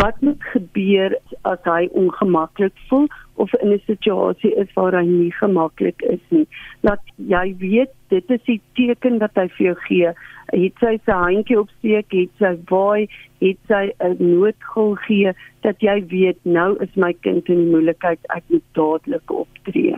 Wat 0.00 0.20
moet 0.20 0.44
gebeur 0.52 1.16
as 1.48 1.62
hy 1.64 1.88
ongemaklik 1.96 2.76
voel 2.90 3.08
of 3.34 3.54
in 3.62 3.72
'n 3.72 3.80
situasie 3.86 4.52
is 4.54 4.68
waar 4.74 4.92
hy 4.92 5.04
nie 5.06 5.32
gemaklik 5.32 6.02
is 6.02 6.20
nie? 6.28 6.46
Laat 6.82 7.00
jy 7.16 7.54
weet 7.58 7.92
dit 8.08 8.30
is 8.30 8.44
die 8.44 8.60
teken 8.74 9.18
wat 9.18 9.34
hy 9.34 9.48
vir 9.48 9.66
jou 9.66 9.76
gee. 9.88 10.12
Het 10.52 10.74
sy 10.80 10.98
sy 11.04 11.12
handjie 11.12 11.58
opsteek, 11.60 12.12
het 12.12 12.30
sy 12.38 12.52
waai, 12.68 13.08
het 13.40 13.58
sy 13.68 13.92
'n 14.00 14.16
noodgil 14.20 14.94
gee 14.94 15.32
dat 15.62 15.80
jy 15.80 16.04
weet 16.08 16.38
nou 16.44 16.76
is 16.80 16.94
my 16.96 17.12
kind 17.12 17.48
in 17.48 17.70
moeilikheid, 17.70 18.20
ek 18.28 18.44
moet 18.48 18.64
dadelik 18.72 19.30
optree. 19.30 19.96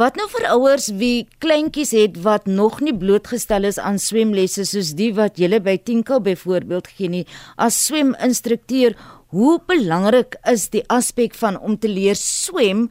Wat 0.00 0.16
nou 0.16 0.24
vir 0.32 0.46
ouers 0.54 0.86
wie 0.96 1.26
kleintjies 1.44 1.90
het 1.92 2.14
wat 2.24 2.46
nog 2.48 2.78
nie 2.80 2.94
blootgestel 2.96 3.66
is 3.68 3.76
aan 3.76 3.98
swemlesse 4.00 4.64
soos 4.64 4.94
die 4.96 5.10
wat 5.12 5.36
jy 5.36 5.58
by 5.60 5.74
Tinko 5.76 6.16
byvoorbeeld 6.24 6.86
gee 6.96 7.10
nie 7.12 7.26
as 7.60 7.76
sweminstrukteur, 7.90 8.96
hoe 9.36 9.58
belangrik 9.68 10.38
is 10.48 10.70
die 10.72 10.80
aspek 10.88 11.36
van 11.36 11.58
om 11.60 11.76
te 11.76 11.92
leer 11.92 12.16
swem 12.16 12.86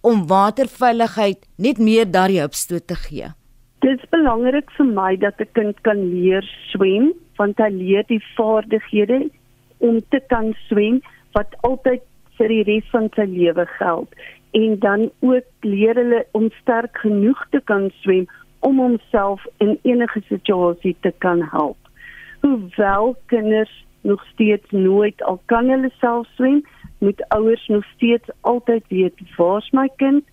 om 0.00 0.24
waterveiligheid 0.32 1.44
net 1.60 1.76
meer 1.76 2.08
daar 2.08 2.32
jou 2.32 2.48
opstoot 2.48 2.88
te 2.88 2.96
gee? 3.04 3.28
Dit 3.84 4.00
is 4.00 4.08
belangrik 4.08 4.72
vir 4.78 4.88
my 4.88 5.12
dat 5.20 5.36
'n 5.36 5.52
kind 5.52 5.76
kan 5.84 6.00
leer 6.08 6.44
swem 6.72 7.12
want 7.36 7.58
hy 7.58 7.68
leer 7.68 8.04
die 8.08 8.22
vaardighede 8.32 9.28
om 9.84 10.00
te 10.08 10.20
kan 10.32 10.56
swem 10.68 11.02
wat 11.36 11.52
altyd 11.60 12.00
vir 12.38 12.48
die 12.48 12.64
res 12.64 12.88
van 12.92 13.10
sy 13.14 13.28
lewe 13.28 13.66
geld 13.76 14.08
en 14.50 14.78
dan 14.78 15.10
ook 15.20 15.44
leer 15.60 15.94
hulle 15.94 16.26
om 16.32 16.50
sterk 16.60 16.98
genoeg 16.98 17.46
te 17.50 17.60
kan 17.64 17.90
swem 18.00 18.26
om 18.60 18.78
homself 18.78 19.44
in 19.58 19.78
enige 19.82 20.22
situasie 20.28 20.96
te 21.00 21.12
kan 21.18 21.42
help. 21.50 21.76
Hoewel 22.40 23.16
kinders 23.26 23.86
nog 24.00 24.24
steeds 24.32 24.70
nooit 24.70 25.22
al 25.22 25.40
kan 25.44 25.68
hulle 25.68 25.90
self 25.98 26.26
swem, 26.34 26.62
moet 26.98 27.28
ouers 27.28 27.66
nog 27.66 27.84
steeds 27.94 28.30
altyd 28.40 28.84
weet 28.88 29.20
waar's 29.36 29.70
my 29.70 29.88
kind? 29.96 30.24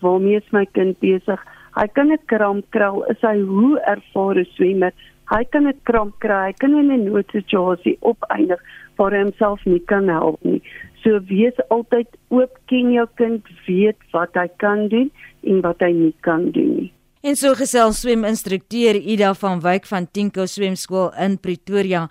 Waarmee 0.00 0.36
is 0.36 0.50
my 0.50 0.66
kind 0.72 0.98
besig? 0.98 1.42
Hy 1.76 1.86
kan 1.92 2.12
'n 2.12 2.18
kramp 2.26 2.64
kry, 2.70 2.92
is 3.12 3.20
hy 3.20 3.40
hoe 3.40 3.80
ervare 3.80 4.44
swemmer? 4.44 4.92
Hy 5.28 5.44
kan 5.44 5.66
'n 5.66 5.80
kramp 5.82 6.18
kry, 6.18 6.46
hy 6.46 6.52
kan 6.52 6.78
in 6.78 6.90
'n 6.90 7.04
noodsituasie 7.04 7.96
opeindig 8.00 8.60
waar 8.96 9.12
hy 9.12 9.22
homself 9.22 9.64
nie 9.64 9.82
kan 9.84 10.08
help 10.08 10.38
nie. 10.44 10.62
So 11.06 11.20
wees 11.28 11.54
altyd 11.70 12.08
oop, 12.34 12.56
ken 12.66 12.88
jou 12.90 13.04
kind, 13.14 13.46
weet 13.68 13.98
wat 14.10 14.34
hy 14.34 14.48
kan 14.58 14.88
doen 14.90 15.12
en 15.46 15.60
wat 15.62 15.84
hy 15.84 15.92
nie 15.94 16.14
kan 16.26 16.48
doen 16.50 16.72
nie. 16.80 16.88
En 17.22 17.38
so 17.38 17.54
gesels 17.58 18.00
sweminstrukteur 18.02 18.98
Ida 18.98 19.30
van 19.38 19.62
Wyk 19.62 19.86
van 19.86 20.08
Tinko 20.10 20.48
Swemskool 20.50 21.12
in 21.22 21.38
Pretoria. 21.38 22.08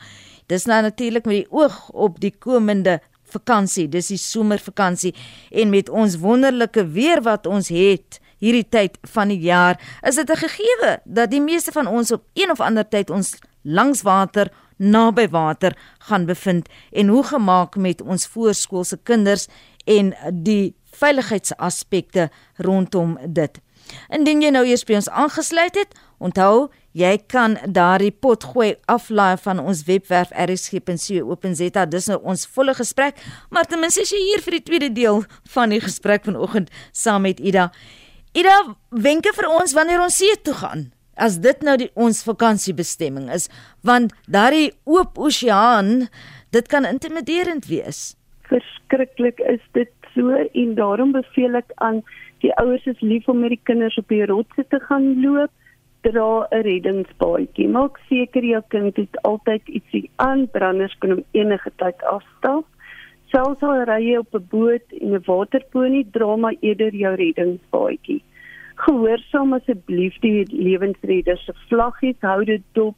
Dis 0.48 0.68
nou 0.72 0.80
natuurlik 0.86 1.28
met 1.28 1.42
die 1.42 1.52
oog 1.52 1.76
op 1.92 2.22
die 2.24 2.32
komende 2.32 3.02
vakansie. 3.36 3.90
Dis 3.92 4.14
die 4.14 4.22
somervakansie 4.22 5.12
en 5.52 5.76
met 5.76 5.92
ons 5.92 6.16
wonderlike 6.24 6.88
weer 6.96 7.24
wat 7.28 7.52
ons 7.52 7.68
het 7.76 8.22
hierdie 8.40 8.68
tyd 8.72 8.96
van 9.12 9.32
die 9.32 9.42
jaar, 9.44 9.76
is 10.08 10.16
dit 10.16 10.30
'n 10.30 10.40
gegewe 10.40 11.00
dat 11.04 11.32
die 11.32 11.42
meeste 11.42 11.72
van 11.72 11.88
ons 11.88 12.12
op 12.12 12.24
een 12.34 12.52
of 12.52 12.60
ander 12.60 12.88
tyd 12.88 13.10
ons 13.10 13.36
langs 13.64 14.04
water 14.04 14.52
naby 14.78 15.28
water 15.28 15.76
gaan 16.10 16.26
bevind 16.26 16.70
en 16.92 17.12
hoe 17.14 17.24
gemaak 17.24 17.76
met 17.76 18.02
ons 18.02 18.28
voorskoolse 18.28 18.98
kinders 19.04 19.48
en 19.86 20.14
die 20.32 20.76
veiligheidsaspekte 20.96 22.30
rondom 22.58 23.18
dit. 23.28 23.60
Indien 24.10 24.42
jy 24.42 24.50
nou 24.54 24.64
eers 24.66 24.86
by 24.88 24.98
ons 24.98 25.10
aangesluit 25.10 25.76
het, 25.78 25.94
onthou 26.24 26.70
jy 26.96 27.18
kan 27.30 27.58
daardie 27.68 28.12
pot 28.12 28.44
gooi 28.54 28.72
aflaai 28.90 29.36
van 29.44 29.60
ons 29.62 29.84
webwerf 29.90 30.32
rsg.co.za. 30.46 31.86
Dis 31.92 32.10
nou 32.10 32.20
ons 32.24 32.48
volle 32.56 32.74
gesprek, 32.78 33.20
maar 33.52 33.68
ten 33.70 33.84
minste 33.84 34.06
is 34.06 34.14
jy 34.16 34.24
hier 34.32 34.44
vir 34.46 34.60
die 34.60 34.66
tweede 34.72 34.92
deel 34.96 35.24
van 35.54 35.76
die 35.76 35.84
gesprek 35.84 36.26
vanoggend 36.26 36.72
saam 36.96 37.28
met 37.28 37.44
Ida. 37.44 37.70
Ida, 38.36 38.56
wenke 38.90 39.36
vir 39.36 39.52
ons 39.52 39.76
wanneer 39.76 40.02
ons 40.04 40.18
see 40.24 40.42
toe 40.44 40.56
gaan 40.64 40.90
as 41.16 41.40
dit 41.40 41.62
nou 41.64 41.78
die 41.80 41.92
ons 41.96 42.24
vakansiebestemming 42.28 43.30
is 43.32 43.50
want 43.88 44.14
daardie 44.28 44.72
oop 44.84 45.18
oseaan 45.18 46.08
dit 46.56 46.68
kan 46.72 46.86
intimiderend 46.88 47.68
wees. 47.68 48.16
Verskriklik 48.50 49.40
is 49.40 49.64
dit 49.74 49.92
so 50.14 50.32
en 50.32 50.76
daarom 50.76 51.12
beveel 51.16 51.60
ek 51.60 51.72
aan 51.84 52.02
die 52.44 52.54
ouers 52.62 52.86
is 52.86 53.02
lief 53.02 53.28
om 53.32 53.42
met 53.44 53.56
die 53.56 53.64
kinders 53.64 53.98
op 54.00 54.12
die 54.12 54.26
rotse 54.30 54.66
te 54.70 54.80
gaan 54.88 55.16
loop 55.24 55.52
dra 56.06 56.48
'n 56.52 56.62
reddingspaadjie. 56.68 57.68
Maak 57.68 57.98
seker 58.10 58.44
jou 58.44 58.62
kind 58.70 58.96
het 58.96 59.22
altyd 59.24 59.68
ietsie 59.68 60.10
aan 60.16 60.48
branders 60.52 60.96
kan 61.00 61.10
hom 61.16 61.24
enige 61.32 61.72
tyd 61.82 62.04
afstap. 62.04 62.66
Selfs 63.32 63.64
al 63.64 63.84
ry 63.90 64.02
jy 64.12 64.18
op 64.18 64.36
'n 64.36 64.48
boot 64.50 64.88
en 65.02 65.16
'n 65.16 65.24
waterponie 65.26 66.06
dra 66.12 66.36
maar 66.36 66.56
eerder 66.62 66.94
jou 66.94 67.16
reddingspaadjie 67.16 68.22
gehoorsaam 68.82 69.54
asseblief 69.56 70.18
die 70.24 70.46
lewensredder 70.52 71.38
se 71.38 71.54
vlaggies, 71.70 72.18
hou 72.22 72.44
dit 72.48 72.64
dop, 72.78 72.96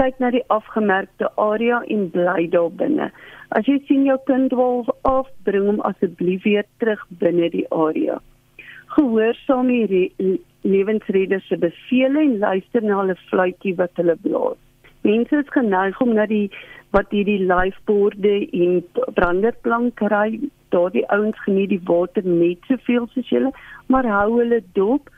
kyk 0.00 0.18
na 0.22 0.30
die 0.32 0.44
afgemerkte 0.54 1.28
area 1.36 1.82
en 1.92 2.08
bly 2.14 2.46
daar 2.52 2.70
binne. 2.82 3.10
As 3.56 3.66
jy 3.68 3.80
sien 3.88 4.06
jou 4.08 4.16
kind 4.30 4.54
wil 4.56 4.86
afbring 5.08 5.66
hom 5.66 5.80
asseblief 5.88 6.46
weer 6.46 6.64
terug 6.82 7.02
binne 7.22 7.50
die 7.52 7.66
area. 7.74 8.20
Gehoorsaam 8.96 9.68
die 9.90 10.06
lewensredder 10.62 11.42
se 11.46 11.56
bevele 11.56 12.24
en 12.24 12.38
luister 12.38 12.82
na 12.82 13.00
hulle 13.02 13.16
fluitjie 13.28 13.76
wat 13.76 13.92
hulle 14.00 14.16
blaas. 14.24 14.58
Mense 15.02 15.36
is 15.42 15.52
geneig 15.54 16.00
om 16.00 16.14
na 16.16 16.26
die 16.28 16.48
wat 16.96 17.12
hierdie 17.14 17.40
lifeboorde 17.46 18.34
en 18.52 18.80
branderplank 19.16 20.02
ry 20.12 20.40
daardie 20.74 21.06
ouens 21.14 21.38
geniet 21.44 21.68
die 21.68 21.82
water 21.84 22.24
net 22.24 22.58
soveel 22.68 23.08
soos 23.12 23.28
julle, 23.28 23.52
maar 23.86 24.06
hou 24.06 24.38
hulle 24.38 24.62
dop. 24.78 25.10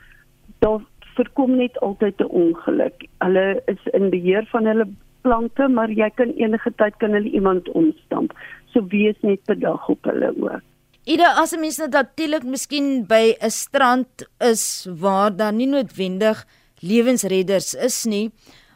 Daar 0.59 0.81
voorkom 1.15 1.55
net 1.55 1.79
altyd 1.79 2.21
'n 2.21 2.33
ongeluk. 2.43 3.07
Hulle 3.19 3.61
is 3.65 3.83
in 3.93 4.09
beheer 4.09 4.45
van 4.51 4.65
hulle 4.65 4.87
planke, 5.21 5.67
maar 5.67 5.91
jy 5.91 6.09
kan 6.15 6.29
enige 6.37 6.71
tyd 6.75 6.97
kan 6.97 7.11
hulle 7.11 7.29
iemand 7.29 7.69
omstamp. 7.69 8.33
So 8.73 8.85
wees 8.87 9.15
net 9.21 9.43
bedag 9.45 9.89
op 9.89 10.03
hulle 10.03 10.33
ook. 10.39 10.61
Ida 11.03 11.33
as 11.41 11.51
'n 11.53 11.59
mens 11.59 11.77
nou 11.77 11.89
natuurlik 11.89 12.43
miskien 12.43 13.05
by 13.07 13.35
'n 13.39 13.49
strand 13.49 14.27
is 14.39 14.87
waar 14.99 15.35
daar 15.35 15.53
nie 15.53 15.67
noodwendig 15.67 16.45
lewensredders 16.79 17.73
is 17.73 18.05
nie, 18.05 18.31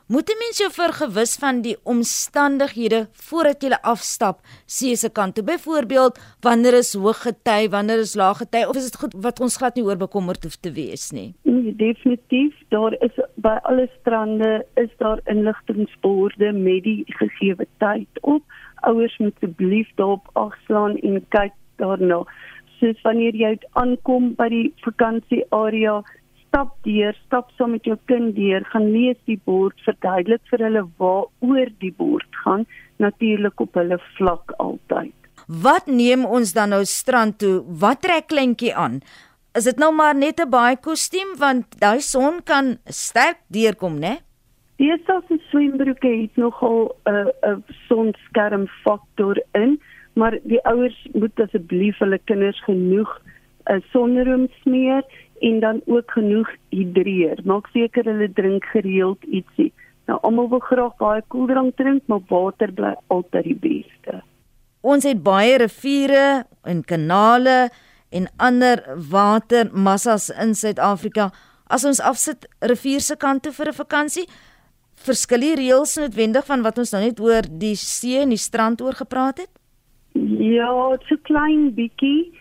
Moet 0.07 0.29
'n 0.29 0.39
mens 0.39 0.57
jou 0.57 0.71
vergewis 0.71 1.35
van 1.35 1.61
die 1.61 1.75
omstandighede 1.83 3.07
voordat 3.11 3.63
jy 3.63 3.77
afstap 3.81 4.37
see 4.65 4.95
se 4.95 5.09
kant 5.09 5.35
toe. 5.35 5.43
Byvoorbeeld, 5.43 6.19
wanneer 6.39 6.73
is 6.73 6.95
hoë 6.95 7.13
gety, 7.13 7.69
wanneer 7.69 7.99
is 7.99 8.15
lae 8.15 8.33
gety 8.33 8.63
of 8.69 8.75
is 8.75 8.85
dit 8.91 8.99
goed 8.99 9.13
wat 9.25 9.39
ons 9.39 9.57
glad 9.57 9.75
nie 9.75 9.83
oor 9.83 9.97
bekommerd 9.97 10.43
hoef 10.43 10.55
te 10.55 10.71
wees 10.71 11.11
nie? 11.11 11.35
Nee, 11.43 11.75
definitief. 11.75 12.55
Daar 12.69 12.93
is 12.99 13.19
by 13.35 13.57
alle 13.61 13.89
strande 13.99 14.65
is 14.73 14.89
daar 14.97 15.19
inligtingborde 15.25 16.51
met 16.51 16.83
die 16.83 17.03
gegee 17.05 17.55
tyd 17.77 18.21
op. 18.21 18.43
Ouers 18.75 19.17
moet 19.17 19.35
asseblief 19.35 19.89
daarop 19.95 20.29
agslaan 20.33 20.95
en 20.97 21.25
kyk 21.29 21.53
daarna. 21.75 22.23
Soos 22.79 23.01
wanneer 23.01 23.35
jy 23.35 23.57
aankom 23.71 24.35
by 24.35 24.47
die 24.49 24.73
vakansiearea 24.85 26.03
stap 26.48 26.74
deur, 26.84 27.13
stap 27.25 27.51
saam 27.58 27.72
met 27.75 27.86
jou 27.86 27.98
kind 28.06 28.36
deur, 28.36 28.63
gaan 28.72 28.89
lees 28.92 29.20
die 29.25 29.39
bord, 29.46 29.77
verduidelik 29.86 30.42
vir 30.51 30.66
hulle 30.68 30.84
waaroor 30.98 31.72
die 31.84 31.94
bord 31.98 32.42
gaan, 32.44 32.66
natuurlik 32.98 33.60
op 33.62 33.77
hulle 33.77 34.00
vlak 34.18 34.54
altyd. 34.63 35.13
Wat 35.48 35.88
neem 35.88 36.25
ons 36.25 36.54
dan 36.54 36.74
nou 36.75 36.84
strand 36.86 37.38
toe? 37.39 37.62
Wat 37.68 38.01
trek 38.01 38.27
kleintjie 38.34 38.74
aan? 38.75 39.01
Is 39.58 39.66
dit 39.70 39.77
nou 39.80 39.92
maar 39.96 40.16
net 40.16 40.39
'n 40.39 40.50
baie 40.50 40.75
kostuum 40.75 41.38
want 41.38 41.66
daai 41.80 42.01
son 42.01 42.42
kan 42.44 42.77
sterk 42.86 43.39
deurkom, 43.48 44.00
né? 44.00 44.18
Die 44.77 44.94
se 45.06 45.38
swembroeke 45.50 46.08
het 46.08 46.36
nogal 46.36 46.96
'n 47.06 47.10
uh, 47.10 47.25
'n 47.44 47.50
uh, 47.50 47.75
sonskerm 47.88 48.68
faktor 48.84 49.42
in, 49.54 49.80
maar 50.13 50.38
die 50.44 50.62
ouers 50.66 51.08
moet 51.13 51.39
asseblief 51.39 51.98
hulle 51.98 52.20
kinders 52.25 52.63
genoeg 52.63 53.10
'n 53.66 53.74
uh, 53.74 53.82
sonroom 53.92 54.48
smeer 54.62 55.04
en 55.41 55.60
dan 55.60 55.82
ook 55.86 56.12
genoeg 56.12 56.50
hidreer. 56.70 57.39
Maak 57.44 57.67
seker 57.74 58.03
hulle 58.06 58.29
drink 58.34 58.65
gereeld 58.65 59.24
ietsie. 59.24 59.74
Nou 60.08 60.20
almal 60.22 60.50
wil 60.50 60.63
graag 60.63 60.96
baie 60.98 61.24
koeldrank 61.27 61.75
drink, 61.75 62.03
maar 62.06 62.24
water 62.29 62.72
bly 62.72 62.94
altyd 63.08 63.44
die 63.44 63.60
beste. 63.60 64.22
Ons 64.82 65.03
het 65.03 65.24
baie 65.24 65.58
riviere 65.58 66.46
en 66.63 66.84
kanale 66.84 67.70
en 68.10 68.27
ander 68.38 68.84
watermassas 69.12 70.29
in 70.29 70.56
Suid-Afrika. 70.56 71.32
As 71.67 71.84
ons 71.84 72.00
afsit 72.00 72.48
rivier 72.63 73.03
se 73.03 73.17
kant 73.20 73.44
toe 73.44 73.51
vir 73.51 73.67
'n 73.67 73.79
vakansie, 73.84 74.27
verskil 74.96 75.39
die 75.39 75.56
reëls 75.56 75.98
noodwendig 75.98 76.46
van 76.46 76.62
wat 76.62 76.77
ons 76.77 76.91
nou 76.91 77.03
net 77.03 77.20
oor 77.20 77.41
die 77.41 77.75
see 77.75 78.22
en 78.22 78.29
die 78.29 78.38
strand 78.41 78.82
oor 78.82 78.94
gepraat 78.94 79.38
het? 79.38 79.51
Ja, 80.13 80.72
'n 80.96 81.22
klein 81.24 81.74
bietjie 81.74 82.32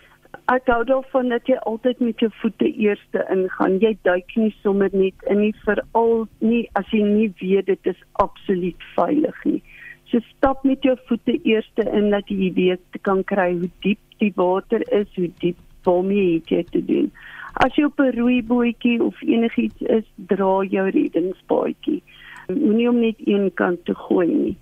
ek 0.53 0.69
hou 0.71 0.83
daarvan 0.87 1.33
dat 1.35 1.49
jy 1.51 1.57
altyd 1.67 2.01
met 2.01 2.21
jou 2.23 2.31
voete 2.41 2.69
eerste 2.71 3.25
ingaan. 3.35 3.79
Jy 3.83 3.97
duik 4.07 4.37
nie 4.39 4.53
sommer 4.63 4.91
net 4.93 5.27
in 5.31 5.41
nie 5.43 5.55
veral 5.65 6.27
nie 6.39 6.67
as 6.79 6.87
jy 6.95 7.03
nie 7.03 7.31
weet 7.41 7.67
dit 7.67 7.91
is 7.93 8.03
absoluut 8.23 8.87
veilig 8.95 9.41
nie. 9.45 9.63
So 10.11 10.23
stap 10.37 10.63
met 10.65 10.87
jou 10.87 10.95
voete 11.09 11.35
eerste 11.43 11.87
in 11.91 12.13
dat 12.15 12.31
jy 12.31 12.53
weet 12.55 13.01
kan 13.03 13.25
kry 13.27 13.53
hoe 13.57 13.71
diep 13.83 14.21
die 14.23 14.33
water 14.37 14.85
is, 14.95 15.09
hoe 15.17 15.31
diep 15.43 15.59
waarmee 15.87 16.43
jy 16.47 16.63
te 16.71 16.83
doen. 16.85 17.11
As 17.65 17.75
jy 17.75 17.87
op 17.89 17.99
'n 18.01 18.15
roeibootjie 18.15 19.03
of 19.03 19.23
enigiets 19.23 19.81
is, 19.81 20.07
dra 20.31 20.63
jou 20.63 20.87
reddingsbootjie. 20.91 22.03
Moenie 22.49 22.87
hom 22.87 23.01
net 23.01 23.19
een 23.25 23.51
kant 23.55 23.85
toe 23.85 23.95
gooi 23.95 24.29
nie. 24.29 24.57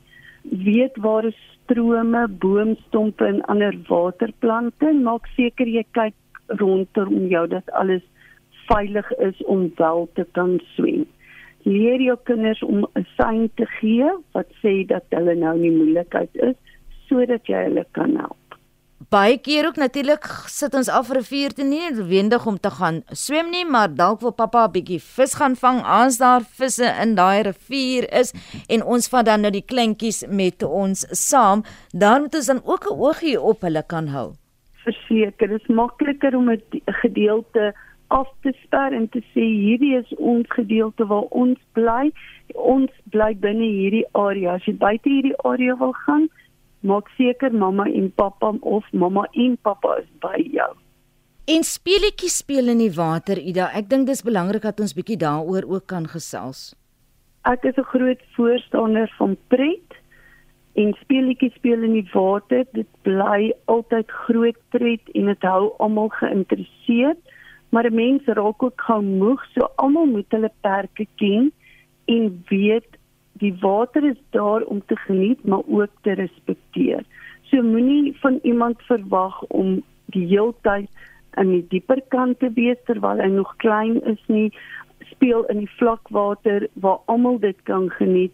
Weet 0.50 0.96
waar 0.96 1.24
is 1.24 1.40
strome, 1.62 2.28
boomstompe 2.28 3.24
en 3.24 3.40
ander 3.48 3.76
waterplante. 3.88 4.92
Maak 4.92 5.26
seker 5.36 5.66
jy 5.66 5.84
kyk 5.96 6.14
rondom 6.60 7.26
jou 7.32 7.46
dat 7.48 7.70
alles 7.72 8.04
veilig 8.68 9.10
is 9.18 9.40
om 9.44 9.70
wel 9.76 10.08
te 10.14 10.26
kan 10.32 10.58
swem. 10.74 11.06
Leer 11.64 12.00
jou 12.00 12.16
kinders 12.28 12.62
om 12.62 12.86
'n 12.94 13.06
sein 13.16 13.50
te 13.56 13.66
gee 13.80 14.10
wat 14.32 14.48
sê 14.62 14.86
dat 14.86 15.04
hulle 15.08 15.34
nou 15.34 15.58
nie 15.58 15.70
moeilikheid 15.70 16.34
is 16.34 16.56
sodat 17.08 17.46
jy 17.46 17.64
hulle 17.68 17.84
kan 17.92 18.16
help 18.16 18.43
baie 19.14 19.36
keer 19.38 19.68
ook 19.68 19.76
natuurlik 19.78 20.24
sit 20.50 20.74
ons 20.74 20.88
af 20.90 21.06
vir 21.08 21.18
'n 21.20 21.28
vuur 21.30 21.52
te 21.54 21.64
nie 21.64 21.82
noodwendig 21.82 22.46
om 22.50 22.56
te 22.58 22.70
gaan 22.78 22.96
swem 23.24 23.50
nie, 23.50 23.64
maar 23.64 23.94
dalk 23.94 24.20
wil 24.20 24.32
pappa 24.32 24.64
'n 24.66 24.72
bietjie 24.76 25.00
vis 25.16 25.34
gaan 25.34 25.54
vang 25.56 25.78
as 25.84 26.18
daar 26.18 26.42
visse 26.58 26.88
in 27.02 27.14
daai 27.14 27.42
rivier 27.42 28.04
is 28.20 28.34
en 28.68 28.82
ons 28.82 29.08
vat 29.08 29.26
dan 29.26 29.40
nou 29.40 29.52
die 29.52 29.68
kleintjies 29.72 30.26
met 30.28 30.62
ons 30.62 31.06
saam, 31.10 31.62
dan 31.92 32.22
moet 32.22 32.34
ons 32.34 32.46
dan 32.46 32.62
ook 32.64 32.84
'n 32.90 32.98
oogie 33.06 33.40
op 33.40 33.60
hulle 33.60 33.84
kan 33.86 34.06
hou. 34.08 34.28
Verseker, 34.84 35.48
dit 35.48 35.60
is 35.60 35.68
makliker 35.68 36.36
om 36.36 36.50
'n 36.50 36.62
gedeelte 37.02 37.72
af 38.08 38.28
te 38.42 38.52
sper 38.64 38.92
en 38.92 39.08
te 39.08 39.22
sê 39.32 39.42
hierdie 39.42 39.96
is 39.96 40.14
ons 40.16 40.46
gedeelte 40.48 41.06
waar 41.06 41.26
ons 41.30 41.58
bly. 41.72 42.12
Ons 42.54 42.90
bly 43.10 43.34
binne 43.34 43.64
hierdie 43.64 44.06
area. 44.12 44.54
As 44.54 44.64
jy 44.64 44.74
buite 44.76 45.08
hierdie 45.08 45.36
area 45.44 45.76
wil 45.76 45.92
gaan, 45.92 46.28
maak 46.84 47.08
seker 47.16 47.52
mamma 47.52 47.86
en 47.88 48.10
pappa 48.12 48.52
of 48.60 48.84
mamma 48.92 49.24
en 49.32 49.56
pappa 49.62 49.96
is 50.02 50.08
by 50.22 50.38
jou. 50.52 50.72
En 51.44 51.64
speletjies 51.64 52.38
speel 52.40 52.70
in 52.72 52.80
die 52.80 52.92
water, 52.92 53.36
Ida. 53.36 53.68
Ek 53.76 53.90
dink 53.90 54.08
dis 54.08 54.24
belangrik 54.24 54.64
dat 54.64 54.80
ons 54.80 54.94
bietjie 54.96 55.18
daaroor 55.20 55.66
ook 55.68 55.86
kan 55.92 56.06
gesels. 56.08 56.72
Ek 57.44 57.64
is 57.68 57.76
'n 57.76 57.90
groot 57.92 58.22
voorstander 58.36 59.08
van 59.18 59.36
pret 59.48 59.90
en 60.74 60.94
speletjies 61.00 61.54
speel 61.54 61.82
in 61.82 61.92
die 62.00 62.08
water. 62.14 62.64
Dit 62.72 62.88
bly 63.02 63.52
altyd 63.66 64.10
groot 64.26 64.56
pret 64.70 65.04
en 65.14 65.26
dit 65.26 65.42
hou 65.42 65.74
almal 65.78 66.08
geïnteresseerd. 66.08 67.20
Maar 67.70 67.90
'n 67.90 67.94
mens 67.94 68.22
raak 68.24 68.62
ook 68.62 68.80
gou 68.80 69.02
moeg, 69.02 69.44
so 69.52 69.68
almal 69.76 70.06
moet 70.06 70.30
hulle 70.30 70.52
perke 70.60 71.06
ken 71.16 71.52
en 72.06 72.44
weet 72.48 72.88
die 73.42 73.54
water 73.60 74.04
is 74.04 74.20
daar 74.30 74.62
om 74.62 74.82
te 74.86 74.96
geniet 74.96 75.44
maar 75.44 75.62
ook 75.66 75.90
te 76.02 76.12
respekteer. 76.12 77.04
So 77.50 77.62
moenie 77.62 78.14
van 78.20 78.38
iemand 78.42 78.82
verwag 78.82 79.42
om 79.42 79.82
die 80.14 80.26
heeltyd 80.26 80.88
in 81.40 81.50
die 81.50 81.66
dieper 81.68 82.00
kant 82.08 82.38
te 82.38 82.50
wees 82.54 82.78
terwyl 82.86 83.20
hy 83.22 83.30
nog 83.32 83.56
klein 83.62 84.00
is 84.10 84.22
nie. 84.26 84.50
Speel 85.10 85.44
in 85.52 85.64
die 85.64 85.70
vlakwater 85.78 86.68
waar 86.74 87.02
almal 87.10 87.38
dit 87.42 87.58
kan 87.70 87.90
geniet 87.98 88.32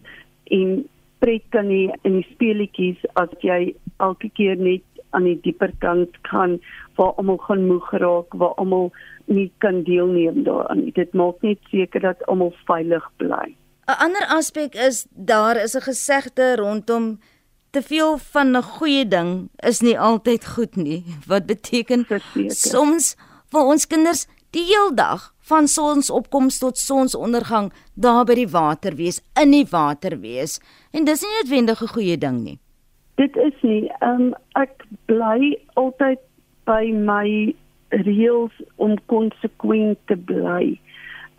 en 0.57 0.83
pret 1.21 1.45
kan 1.55 1.69
hê 1.73 1.89
in 2.09 2.21
die 2.21 2.27
speletjies 2.33 3.01
as 3.21 3.33
jy 3.45 3.75
elke 3.99 4.31
keer 4.37 4.57
net 4.57 4.85
aan 5.17 5.27
die 5.27 5.39
dieper 5.45 5.73
kant 5.83 6.15
kan 6.29 6.59
waar 6.99 7.17
almal 7.19 7.41
gaan 7.47 7.67
moeg 7.67 7.89
raak, 8.03 8.37
waar 8.41 8.55
almal 8.63 8.91
nie 9.27 9.51
kan 9.59 9.83
deelneem 9.87 10.45
daaraan. 10.47 10.91
Dit 10.95 11.15
maak 11.15 11.43
net 11.47 11.59
seker 11.71 12.07
dat 12.07 12.25
almal 12.27 12.55
veilig 12.69 13.07
bly. 13.23 13.49
'n 13.91 14.03
ander 14.07 14.27
aspek 14.39 14.75
is 14.75 15.07
daar 15.11 15.57
is 15.57 15.75
'n 15.75 15.87
gesegde 15.91 16.57
rondom 16.57 17.19
te 17.71 17.83
veel 17.83 18.19
van 18.19 18.57
'n 18.57 18.63
goeie 18.63 19.09
ding 19.09 19.49
is 19.57 19.81
nie 19.81 19.99
altyd 19.99 20.47
goed 20.47 20.77
nie. 20.77 21.05
Wat 21.33 21.47
beteken 21.47 22.07
soms 22.47 23.17
vir 23.51 23.61
ons 23.61 23.87
kinders 23.87 24.27
die 24.51 24.65
heel 24.65 24.95
dag 24.95 25.35
van 25.39 25.69
sonsopkoms 25.69 26.59
tot 26.59 26.79
sonsondergang 26.79 27.73
daar 27.95 28.25
by 28.25 28.35
die 28.35 28.49
water 28.49 28.95
wees, 28.95 29.21
in 29.43 29.51
die 29.51 29.67
water 29.71 30.19
wees 30.21 30.61
en 30.91 31.05
dis 31.05 31.23
nie 31.23 31.35
noodwendig 31.37 31.83
'n 31.83 31.95
goeie 31.95 32.19
ding 32.19 32.43
nie. 32.43 32.59
Dit 33.15 33.37
is 33.37 33.63
nie. 33.63 33.91
Um, 34.01 34.35
ek 34.55 34.87
bly 35.07 35.59
altyd 35.75 36.19
by 36.65 36.93
my 36.93 37.55
reëls 37.91 38.55
om 38.77 38.97
konsekwent 39.07 39.99
te 40.07 40.17
bly 40.17 40.79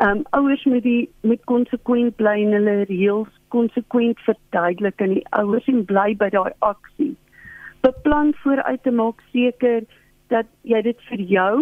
ehm 0.01 0.17
um, 0.17 0.21
ouers 0.29 0.63
moet 0.65 0.83
die 0.83 1.09
met 1.21 1.43
konsekwent 1.45 2.15
bly 2.17 2.31
en 2.43 2.55
hulle 2.57 2.71
reëls 2.89 3.33
konsekwent 3.53 4.21
verduidelik 4.25 5.01
aan 5.01 5.13
die 5.13 5.27
ouers 5.37 5.67
en 5.69 5.83
bly 5.91 6.15
by 6.17 6.29
daai 6.33 6.53
aksie. 6.69 7.11
Beplan 7.85 8.31
vooruit 8.41 8.81
te 8.83 8.93
maak 9.01 9.21
seker 9.33 9.85
dat 10.33 10.49
jy 10.73 10.81
dit 10.89 11.05
vir 11.11 11.23
jou 11.35 11.53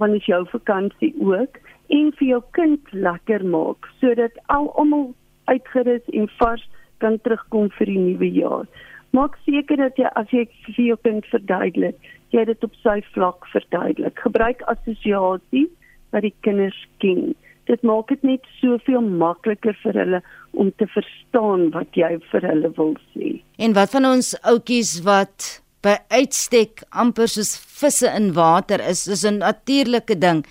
wanneer 0.00 0.24
is 0.24 0.30
jou 0.32 0.40
vakansie 0.54 1.12
ook 1.20 1.60
en 1.98 2.10
vir 2.16 2.28
jou 2.30 2.40
kind 2.56 2.96
lekker 3.08 3.44
maak 3.56 3.90
sodat 4.00 4.40
al 4.56 4.72
almal 4.80 5.06
uitgerus 5.52 6.08
en 6.16 6.32
vars 6.40 6.66
kan 7.04 7.20
terugkom 7.20 7.68
vir 7.76 7.92
die 7.92 8.00
nuwe 8.08 8.32
jaar. 8.40 8.66
Maak 9.12 9.36
seker 9.44 9.76
dat 9.84 10.00
jy 10.00 10.08
as 10.22 10.32
jy 10.32 10.48
vir 10.72 10.84
jou 10.88 11.00
kind 11.04 11.32
verduidelik, 11.36 12.00
jy 12.32 12.48
dit 12.48 12.64
op 12.64 12.82
sy 12.82 13.00
vlak 13.12 13.44
verduidelik. 13.52 14.16
Gebruik 14.24 14.64
assosiasie 14.72 15.68
wat 16.16 16.24
die 16.24 16.36
kinders 16.40 16.86
ken 17.04 17.34
dit 17.66 17.82
maak 17.82 18.08
dit 18.08 18.22
net 18.22 18.46
soveel 18.60 19.00
makliker 19.00 19.76
vir 19.82 19.98
hulle 20.02 20.20
om 20.52 20.70
te 20.78 20.86
verstaan 20.86 21.70
wat 21.74 21.96
jy 21.98 22.18
vir 22.30 22.48
hulle 22.50 22.70
wil 22.76 22.94
sê. 23.12 23.40
En 23.58 23.74
wat 23.76 23.94
van 23.96 24.10
ons 24.14 24.34
ouetjies 24.42 25.00
wat 25.06 25.60
by 25.84 25.98
uitstek 26.08 26.84
amper 26.90 27.28
soos 27.28 27.56
visse 27.80 28.08
in 28.08 28.32
water 28.36 28.80
is, 28.80 29.06
is 29.06 29.24
'n 29.24 29.38
natuurlike 29.38 30.18
ding. 30.18 30.44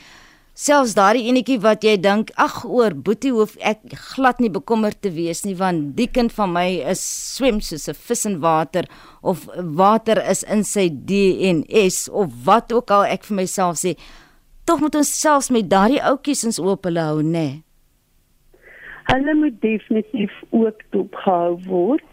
Selfs 0.53 0.93
daardie 0.93 1.25
enetjie 1.29 1.57
wat 1.61 1.81
jy 1.81 1.95
dink, 1.97 2.29
ag 2.37 2.59
oor 2.69 2.93
boetie 2.93 3.31
hoef 3.33 3.55
ek 3.57 3.79
glad 4.13 4.37
nie 4.39 4.51
bekommerd 4.53 5.01
te 5.01 5.09
wees 5.09 5.41
nie 5.45 5.55
want 5.57 5.95
die 5.97 6.05
kind 6.05 6.31
van 6.35 6.53
my 6.53 6.67
is 6.91 7.01
swem 7.35 7.57
soos 7.59 7.89
'n 7.89 7.97
vis 7.97 8.25
in 8.25 8.39
water 8.39 8.85
of 9.23 9.49
water 9.57 10.21
is 10.29 10.43
in 10.43 10.63
sy 10.63 10.89
DNS 10.89 12.09
of 12.09 12.29
wat 12.45 12.71
ook 12.71 12.91
al 12.91 13.03
ek 13.05 13.23
vir 13.23 13.35
myself 13.35 13.77
sê 13.77 13.97
tog 14.65 14.79
moet 14.79 14.95
ons 14.95 15.11
selfs 15.19 15.51
met 15.53 15.69
daardie 15.69 16.01
ouetjies 16.01 16.45
ons 16.49 16.59
oop 16.63 16.87
hulle 16.87 17.03
hou, 17.09 17.21
nê? 17.21 17.29
Nee. 17.31 17.61
Hulle 19.11 19.35
moet 19.35 19.55
definitief 19.61 20.33
ook 20.49 20.81
dopgehou 20.95 21.59
word. 21.67 22.03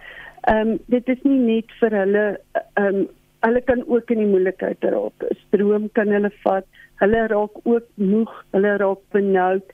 Ehm 0.51 0.75
um, 0.75 0.79
dit 0.91 1.09
is 1.15 1.23
nie 1.29 1.39
net 1.39 1.75
vir 1.81 1.97
hulle 2.03 2.27
ehm 2.75 2.87
um, 2.87 3.01
hulle 3.47 3.61
kan 3.65 3.83
ook 3.89 4.11
in 4.13 4.21
die 4.21 4.29
moeilikheid 4.29 4.85
raak. 4.95 5.25
Stroom 5.47 5.89
kan 5.97 6.11
hulle 6.13 6.33
vat. 6.43 6.67
Hulle 7.01 7.23
raak 7.33 7.61
ook 7.63 7.87
moeg, 7.95 8.33
hulle 8.53 8.75
raak 8.83 9.01
benoud. 9.17 9.73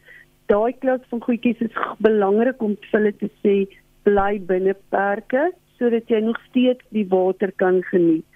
Daai 0.52 0.72
klas 0.84 1.02
van 1.10 1.22
goedjies 1.24 1.64
is 1.66 1.80
belangrik 1.98 2.62
om 2.62 2.76
vir 2.84 2.98
hulle 2.98 3.14
te 3.22 3.30
sê 3.42 3.56
bly 4.06 4.36
binne 4.50 4.76
perke 4.94 5.50
sodat 5.78 6.12
jy 6.12 6.20
nog 6.24 6.38
steeds 6.48 6.84
die 6.94 7.08
water 7.10 7.50
kan 7.62 7.82
geniet 7.90 8.35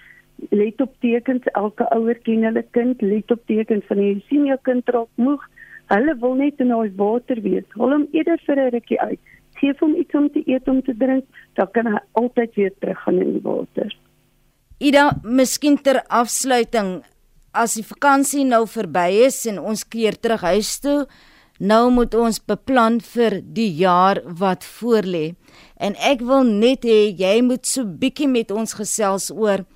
let 0.50 0.81
op 0.81 0.92
tekens 1.05 1.46
elke 1.55 1.87
ouer 1.94 2.18
ken 2.26 2.44
hulle 2.48 2.62
kind 2.76 3.03
let 3.03 3.31
op 3.31 3.42
tekens 3.50 3.85
van 3.88 4.03
jy 4.03 4.12
sien 4.29 4.46
jou 4.48 4.59
kind 4.68 4.88
raak 4.94 5.11
moeg. 5.16 5.42
Hulle 5.90 6.14
wil 6.22 6.37
net 6.38 6.61
in 6.62 6.72
daai 6.72 6.92
water 6.96 7.40
wees. 7.44 7.66
Hol 7.74 7.94
hom 7.96 8.07
eerder 8.12 8.38
vir 8.46 8.57
'n 8.57 8.72
rukkie 8.76 9.00
uit. 9.00 9.20
Gee 9.61 9.74
hom 9.81 9.94
iets 9.94 10.14
om 10.14 10.31
te 10.31 10.42
eet 10.46 10.68
om 10.68 10.83
te 10.83 10.94
drink 10.96 11.24
dan 11.55 11.68
kan 11.72 11.87
hy 11.87 11.98
altyd 12.12 12.55
weer 12.55 12.72
terug 12.81 12.98
gaan 12.98 13.18
in 13.18 13.33
die 13.33 13.42
water. 13.42 13.96
Ida 14.79 15.20
miskien 15.22 15.76
ter 15.76 16.03
afsluiting 16.09 17.03
as 17.53 17.74
die 17.74 17.85
vakansie 17.85 18.44
nou 18.44 18.66
verby 18.66 19.26
is 19.26 19.46
en 19.46 19.59
ons 19.59 19.85
keer 19.85 20.16
terug 20.20 20.40
huis 20.40 20.81
toe 20.81 21.07
nou 21.61 21.90
moet 21.92 22.14
ons 22.16 22.40
beplan 22.40 22.98
vir 23.05 23.38
die 23.44 23.68
jaar 23.76 24.22
wat 24.24 24.64
voorlê. 24.64 25.35
En 25.76 25.94
ek 26.00 26.24
wil 26.24 26.46
net 26.48 26.87
hê 26.88 27.12
jy 27.12 27.40
moet 27.44 27.68
so 27.68 27.85
bietjie 27.85 28.29
met 28.29 28.50
ons 28.50 28.72
gesels 28.79 29.29
oor 29.31 29.66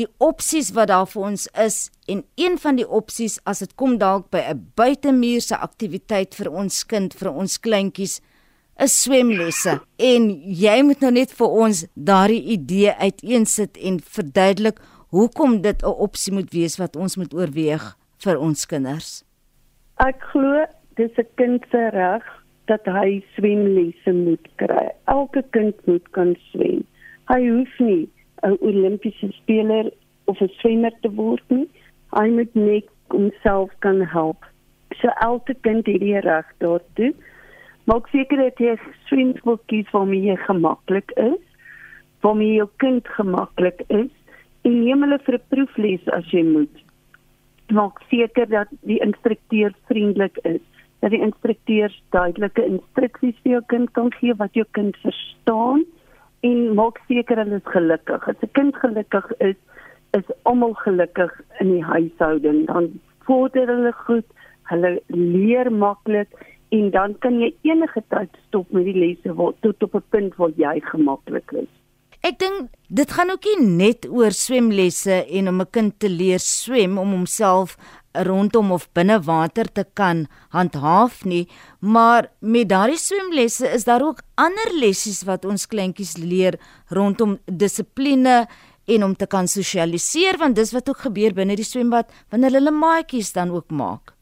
die 0.00 0.08
opsies 0.18 0.72
wat 0.76 0.88
daar 0.90 1.08
vir 1.10 1.26
ons 1.30 1.46
is 1.60 1.78
en 2.10 2.24
een 2.40 2.58
van 2.62 2.78
die 2.80 2.88
opsies 2.88 3.38
as 3.50 3.60
dit 3.64 3.74
kom 3.80 3.98
dalk 4.00 4.30
by 4.32 4.42
'n 4.52 4.72
buitemuurse 4.76 5.56
aktiwiteit 5.56 6.34
vir 6.34 6.50
ons 6.50 6.84
kind 6.86 7.14
vir 7.14 7.30
ons 7.32 7.58
kleintjies 7.60 8.20
is 8.84 9.02
swemlesse 9.02 9.80
en 10.12 10.30
jy 10.64 10.82
moet 10.82 11.00
nou 11.04 11.12
net 11.12 11.32
vir 11.40 11.48
ons 11.64 11.84
daardie 11.94 12.42
idee 12.56 12.92
uiteensit 12.96 13.76
en 13.76 14.00
verduidelik 14.00 14.80
hoekom 15.10 15.60
dit 15.62 15.82
'n 15.82 15.96
opsie 16.06 16.32
moet 16.32 16.50
wees 16.52 16.78
wat 16.78 16.96
ons 16.96 17.16
moet 17.16 17.34
oorweeg 17.34 17.96
vir 18.24 18.38
ons 18.38 18.66
kinders. 18.66 19.24
Ek 19.98 20.20
glo 20.32 20.64
dis 20.96 21.12
'n 21.18 21.28
kind 21.36 21.62
se 21.70 21.88
reg 21.92 22.24
dat 22.66 22.84
hy 22.84 23.22
swemlesse 23.34 24.12
moet 24.12 24.46
kry. 24.56 24.88
Elke 25.06 25.42
kind 25.50 25.74
moet 25.86 26.10
kan 26.10 26.36
swem. 26.50 26.84
Hy 27.28 27.48
hoef 27.48 27.78
nie 27.78 28.08
'n 28.42 28.56
Olimpiese 28.60 29.32
speler 29.32 29.90
of 30.24 30.40
'n 30.40 30.48
swemmer 30.60 30.92
te 31.02 31.10
word 31.10 31.44
nie. 31.48 31.68
Hy 32.18 32.28
moet 32.28 32.54
net 32.54 32.88
homself 33.08 33.70
kan 33.78 34.00
help. 34.00 34.44
So 35.00 35.08
elke 35.08 35.54
kind 35.60 35.86
het 35.86 36.00
die 36.00 36.20
reg 36.20 36.46
daartoe. 36.58 37.14
Maak 37.84 38.08
seker 38.08 38.36
dat 38.36 38.58
jy 38.58 38.76
swemskool 39.08 39.58
kies 39.66 39.90
waarmee 39.90 40.22
jy 40.22 40.36
gemaklik 40.36 41.10
is, 41.16 41.42
waarmee 42.20 42.54
jou 42.54 42.68
kind 42.76 43.08
gemaklik 43.08 43.82
is 43.88 44.10
en 44.62 44.84
neem 44.84 45.02
hulle 45.02 45.18
vir 45.26 45.34
'n 45.34 45.48
proefles 45.48 46.08
as 46.08 46.26
jy 46.30 46.42
moet. 46.42 46.76
Maak 47.68 48.02
seker 48.10 48.48
dat 48.48 48.68
die 48.82 49.00
instrukteur 49.00 49.72
vriendelik 49.88 50.36
is, 50.44 50.60
dat 51.00 51.10
die 51.10 51.20
instrukteurs 51.20 52.02
duidelike 52.10 52.64
instruksies 52.64 53.38
vir 53.42 53.52
jou 53.52 53.62
kind 53.66 53.92
kan 53.92 54.12
gee 54.12 54.34
wat 54.34 54.54
jou 54.54 54.66
kind 54.70 54.96
verstaan 54.96 55.84
en 56.40 56.74
maak 56.74 57.00
seker 57.08 57.36
hulle 57.42 57.60
is 57.60 57.72
gelukkig. 57.74 58.28
As 58.28 58.42
'n 58.42 58.52
kind 58.52 58.76
gelukkig 58.76 59.26
is, 59.38 59.58
is 60.18 60.28
almal 60.42 60.74
gelukkig 60.74 61.32
in 61.60 61.72
die 61.72 61.84
huishouding. 61.84 62.66
Dan 62.66 63.00
vorder 63.26 63.66
hulle 63.66 63.92
goed, 63.92 64.26
hulle 64.62 65.00
leer 65.06 65.72
maklik 65.72 66.30
en 66.70 66.90
dan 66.90 67.18
kan 67.18 67.40
jy 67.40 67.54
enige 67.62 68.02
tyd 68.08 68.30
stop 68.46 68.70
met 68.70 68.84
die 68.84 68.98
lesse 68.98 69.34
waar 69.34 69.52
tot 69.60 69.82
op 69.82 69.94
'n 69.94 70.04
punt 70.10 70.36
waar 70.36 70.54
jy 70.56 70.80
gemaklik 70.80 71.52
is. 71.52 71.70
Ek 72.20 72.38
dink 72.38 72.68
dit 72.88 73.12
gaan 73.12 73.30
ook 73.30 73.44
nie 73.44 73.66
net 73.66 74.06
oor 74.08 74.30
swemlesse 74.30 75.24
en 75.24 75.48
om 75.48 75.60
'n 75.60 75.70
kind 75.70 75.98
te 75.98 76.08
leer 76.08 76.38
swem 76.38 76.98
om 76.98 77.10
homself 77.10 77.76
rondom 78.12 78.72
of 78.72 78.88
binne 78.92 79.20
water 79.22 79.68
te 79.72 79.84
kan 79.94 80.26
handhaaf 80.50 81.24
nie, 81.24 81.46
maar 81.80 82.30
met 82.40 82.68
daardie 82.68 82.98
swemlesse 82.98 83.68
is 83.70 83.84
daar 83.84 84.02
ook 84.02 84.22
ander 84.34 84.72
lessies 84.74 85.22
wat 85.28 85.44
ons 85.44 85.66
kleintjies 85.70 86.16
leer 86.18 86.58
rondom 86.88 87.38
dissipline 87.46 88.46
en 88.90 89.04
om 89.04 89.14
te 89.14 89.26
kan 89.26 89.46
sosialiseer 89.46 90.38
want 90.40 90.58
dis 90.58 90.72
wat 90.74 90.88
ook 90.88 91.06
gebeur 91.06 91.34
binne 91.36 91.56
die 91.58 91.66
swembad 91.66 92.10
wanneer 92.30 92.58
hulle 92.58 92.74
maatjies 92.74 93.32
dan 93.32 93.54
ook 93.54 93.70
maak. 93.70 94.14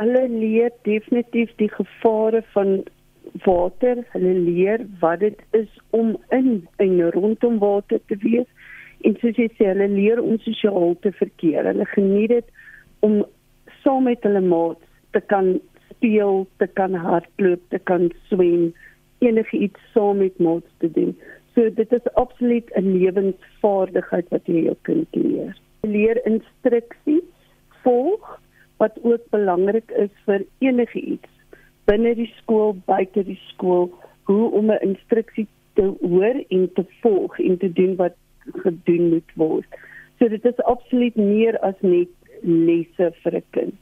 Hulle 0.00 0.26
leer 0.28 0.72
definitief 0.84 1.52
die 1.60 1.70
gevare 1.72 2.42
van 2.52 2.82
water, 3.44 4.00
hulle 4.12 4.34
leer 4.46 4.84
wat 5.00 5.20
dit 5.20 5.40
is 5.56 5.68
om 5.96 6.16
in 6.32 6.66
en 6.80 7.00
rondom 7.12 7.58
water 7.58 8.00
te 8.08 8.16
wees 8.24 8.48
en 9.04 9.16
soos 9.20 9.36
jy 9.36 9.48
sê 9.56 9.68
hulle 9.72 9.88
leer 9.92 10.22
om 10.22 10.38
sosiaal 10.44 10.96
te 11.04 11.12
verkeer. 11.18 11.66
Hulle 11.68 11.84
geniet 11.92 12.32
dit 12.32 12.54
om 13.00 13.24
saam 13.82 14.04
met 14.04 14.22
hulle 14.22 14.40
maats 14.40 14.82
te 15.10 15.20
kan 15.20 15.60
speel, 15.90 16.46
te 16.56 16.66
kan 16.66 16.94
hardloop, 16.94 17.62
te 17.68 17.78
kan 17.78 18.10
swem, 18.28 18.72
enige 19.18 19.56
iets 19.56 19.80
saam 19.92 20.18
met 20.18 20.38
maats 20.38 20.68
te 20.78 20.90
doen. 20.90 21.16
So 21.54 21.70
dit 21.70 21.92
is 21.92 22.12
absoluut 22.14 22.70
'n 22.76 22.98
lewensvaardigheid 22.98 24.28
wat 24.28 24.46
jy 24.46 24.64
jou 24.64 24.76
kind 24.82 25.08
leer. 25.14 25.56
Leer 25.82 26.26
instruksies 26.26 27.30
volg 27.82 28.40
wat 28.76 28.98
ook 29.02 29.24
belangrik 29.30 29.90
is 29.90 30.10
vir 30.24 30.44
enige 30.58 31.00
iets 31.00 31.28
binne 31.86 32.14
die 32.18 32.30
skool, 32.40 32.74
buite 32.86 33.22
die 33.26 33.38
skool, 33.52 33.90
hoe 34.30 34.50
om 34.58 34.70
'n 34.70 34.82
instruksie 34.82 35.46
te 35.74 35.94
hoor 36.00 36.36
en 36.48 36.72
te 36.74 36.84
volg 37.00 37.38
en 37.38 37.58
te 37.58 37.72
doen 37.72 37.96
wat 37.96 38.16
gedoen 38.62 39.08
moet 39.08 39.30
word. 39.34 39.66
So 40.18 40.28
dit 40.28 40.44
is 40.44 40.62
absoluut 40.64 41.16
meer 41.16 41.58
as 41.58 41.74
net 41.80 42.08
lesse 42.46 43.12
vir 43.22 43.34
'n 43.36 43.44
kind. 43.50 43.78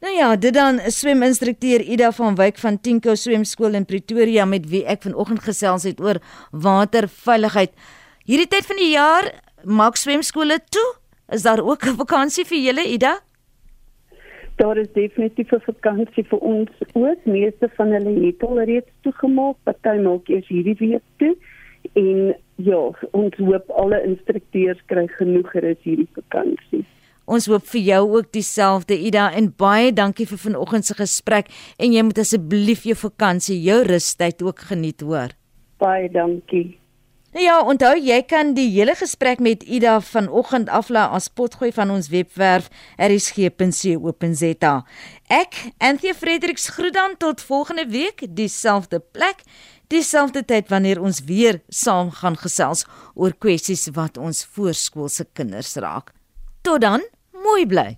Nou 0.00 0.12
ja, 0.12 0.36
dit 0.36 0.54
dan 0.54 0.78
sweminstrukteur 0.92 1.80
Ida 1.80 2.12
van 2.12 2.34
Wyk 2.34 2.58
van 2.58 2.80
Tinko 2.80 3.14
Swemskool 3.14 3.74
in 3.74 3.84
Pretoria 3.84 4.44
met 4.44 4.68
wie 4.68 4.84
ek 4.84 5.02
vanoggend 5.02 5.40
gesels 5.40 5.82
het 5.88 6.00
oor 6.00 6.20
waterveiligheid. 6.52 7.72
Hierdie 8.28 8.46
tyd 8.46 8.66
van 8.68 8.76
die 8.76 8.92
jaar 8.92 9.30
maak 9.64 9.96
swemskole 9.96 10.58
toe. 10.68 10.86
Is 11.32 11.42
daar 11.42 11.64
ook 11.64 11.86
'n 11.86 11.96
vakansie 11.96 12.44
vir 12.44 12.58
julle 12.58 12.84
Ida? 12.86 13.20
Daar 14.56 14.76
is 14.76 14.92
definitief 14.92 15.52
'n 15.52 15.60
vakansie 15.60 16.24
vir 16.24 16.38
ons 16.38 16.70
ook. 16.92 17.24
Meeste 17.24 17.68
van 17.76 17.88
hulle 17.90 18.26
het 18.26 18.42
al 18.42 18.60
reeds 18.60 18.90
toegemaak, 19.00 19.56
party 19.64 19.98
maak 20.00 20.28
eers 20.28 20.48
hierdie 20.48 20.76
week 20.78 21.02
toe. 21.16 21.36
En 21.92 22.36
ja, 22.54 22.90
ons 23.10 23.36
hoop 23.36 23.70
alle 23.70 24.02
instrukteurs 24.02 24.80
kry 24.86 25.06
genoeg 25.06 25.50
gerus 25.50 25.82
hierdie 25.82 26.08
vakansie. 26.12 26.84
Ons 27.26 27.48
hoop 27.50 27.66
vir 27.74 27.82
jou 27.82 28.00
ook 28.16 28.32
dieselfde 28.32 28.94
Ida 28.94 29.28
en 29.34 29.50
baie 29.58 29.92
dankie 29.92 30.26
vir 30.30 30.38
vanoggend 30.38 30.86
se 30.86 30.94
gesprek 30.94 31.50
en 31.78 31.92
jy 31.92 32.06
moet 32.06 32.22
asseblief 32.22 32.86
jou 32.86 32.96
vakansie, 32.98 33.58
jou 33.66 33.82
rustyd 33.86 34.42
ook 34.46 34.66
geniet 34.70 35.02
hoor. 35.02 35.34
Baie 35.82 36.08
dankie. 36.10 36.78
Nou 37.36 37.44
ja, 37.44 37.56
onthou 37.60 37.98
jy 38.00 38.16
kan 38.24 38.54
die 38.56 38.70
hele 38.72 38.94
gesprek 38.96 39.42
met 39.44 39.64
Ida 39.68 39.98
vanoggend 40.00 40.70
aflaai 40.72 41.10
as 41.18 41.26
potgooi 41.28 41.68
van 41.76 41.90
ons 41.92 42.06
webwerf 42.08 42.70
erisg.co.za. 42.96 44.70
Ek, 45.28 45.58
Anthea 45.76 46.14
Fredericks 46.16 46.70
groet 46.72 46.94
dan 46.96 47.18
tot 47.20 47.44
volgende 47.44 47.84
week, 47.92 48.24
dieselfde 48.38 49.02
plek, 49.12 49.42
dieselfde 49.92 50.46
tyd 50.48 50.72
wanneer 50.72 51.02
ons 51.02 51.20
weer 51.28 51.60
saam 51.68 52.08
gaan 52.22 52.40
gesels 52.40 52.86
oor 53.12 53.36
kwessies 53.36 53.90
wat 53.92 54.16
ons 54.16 54.46
voorskoolse 54.56 55.28
kinders 55.36 55.74
raak. 55.76 56.14
Tot 56.64 56.80
dan, 56.80 57.04
mooi 57.42 57.66
bly. 57.66 57.96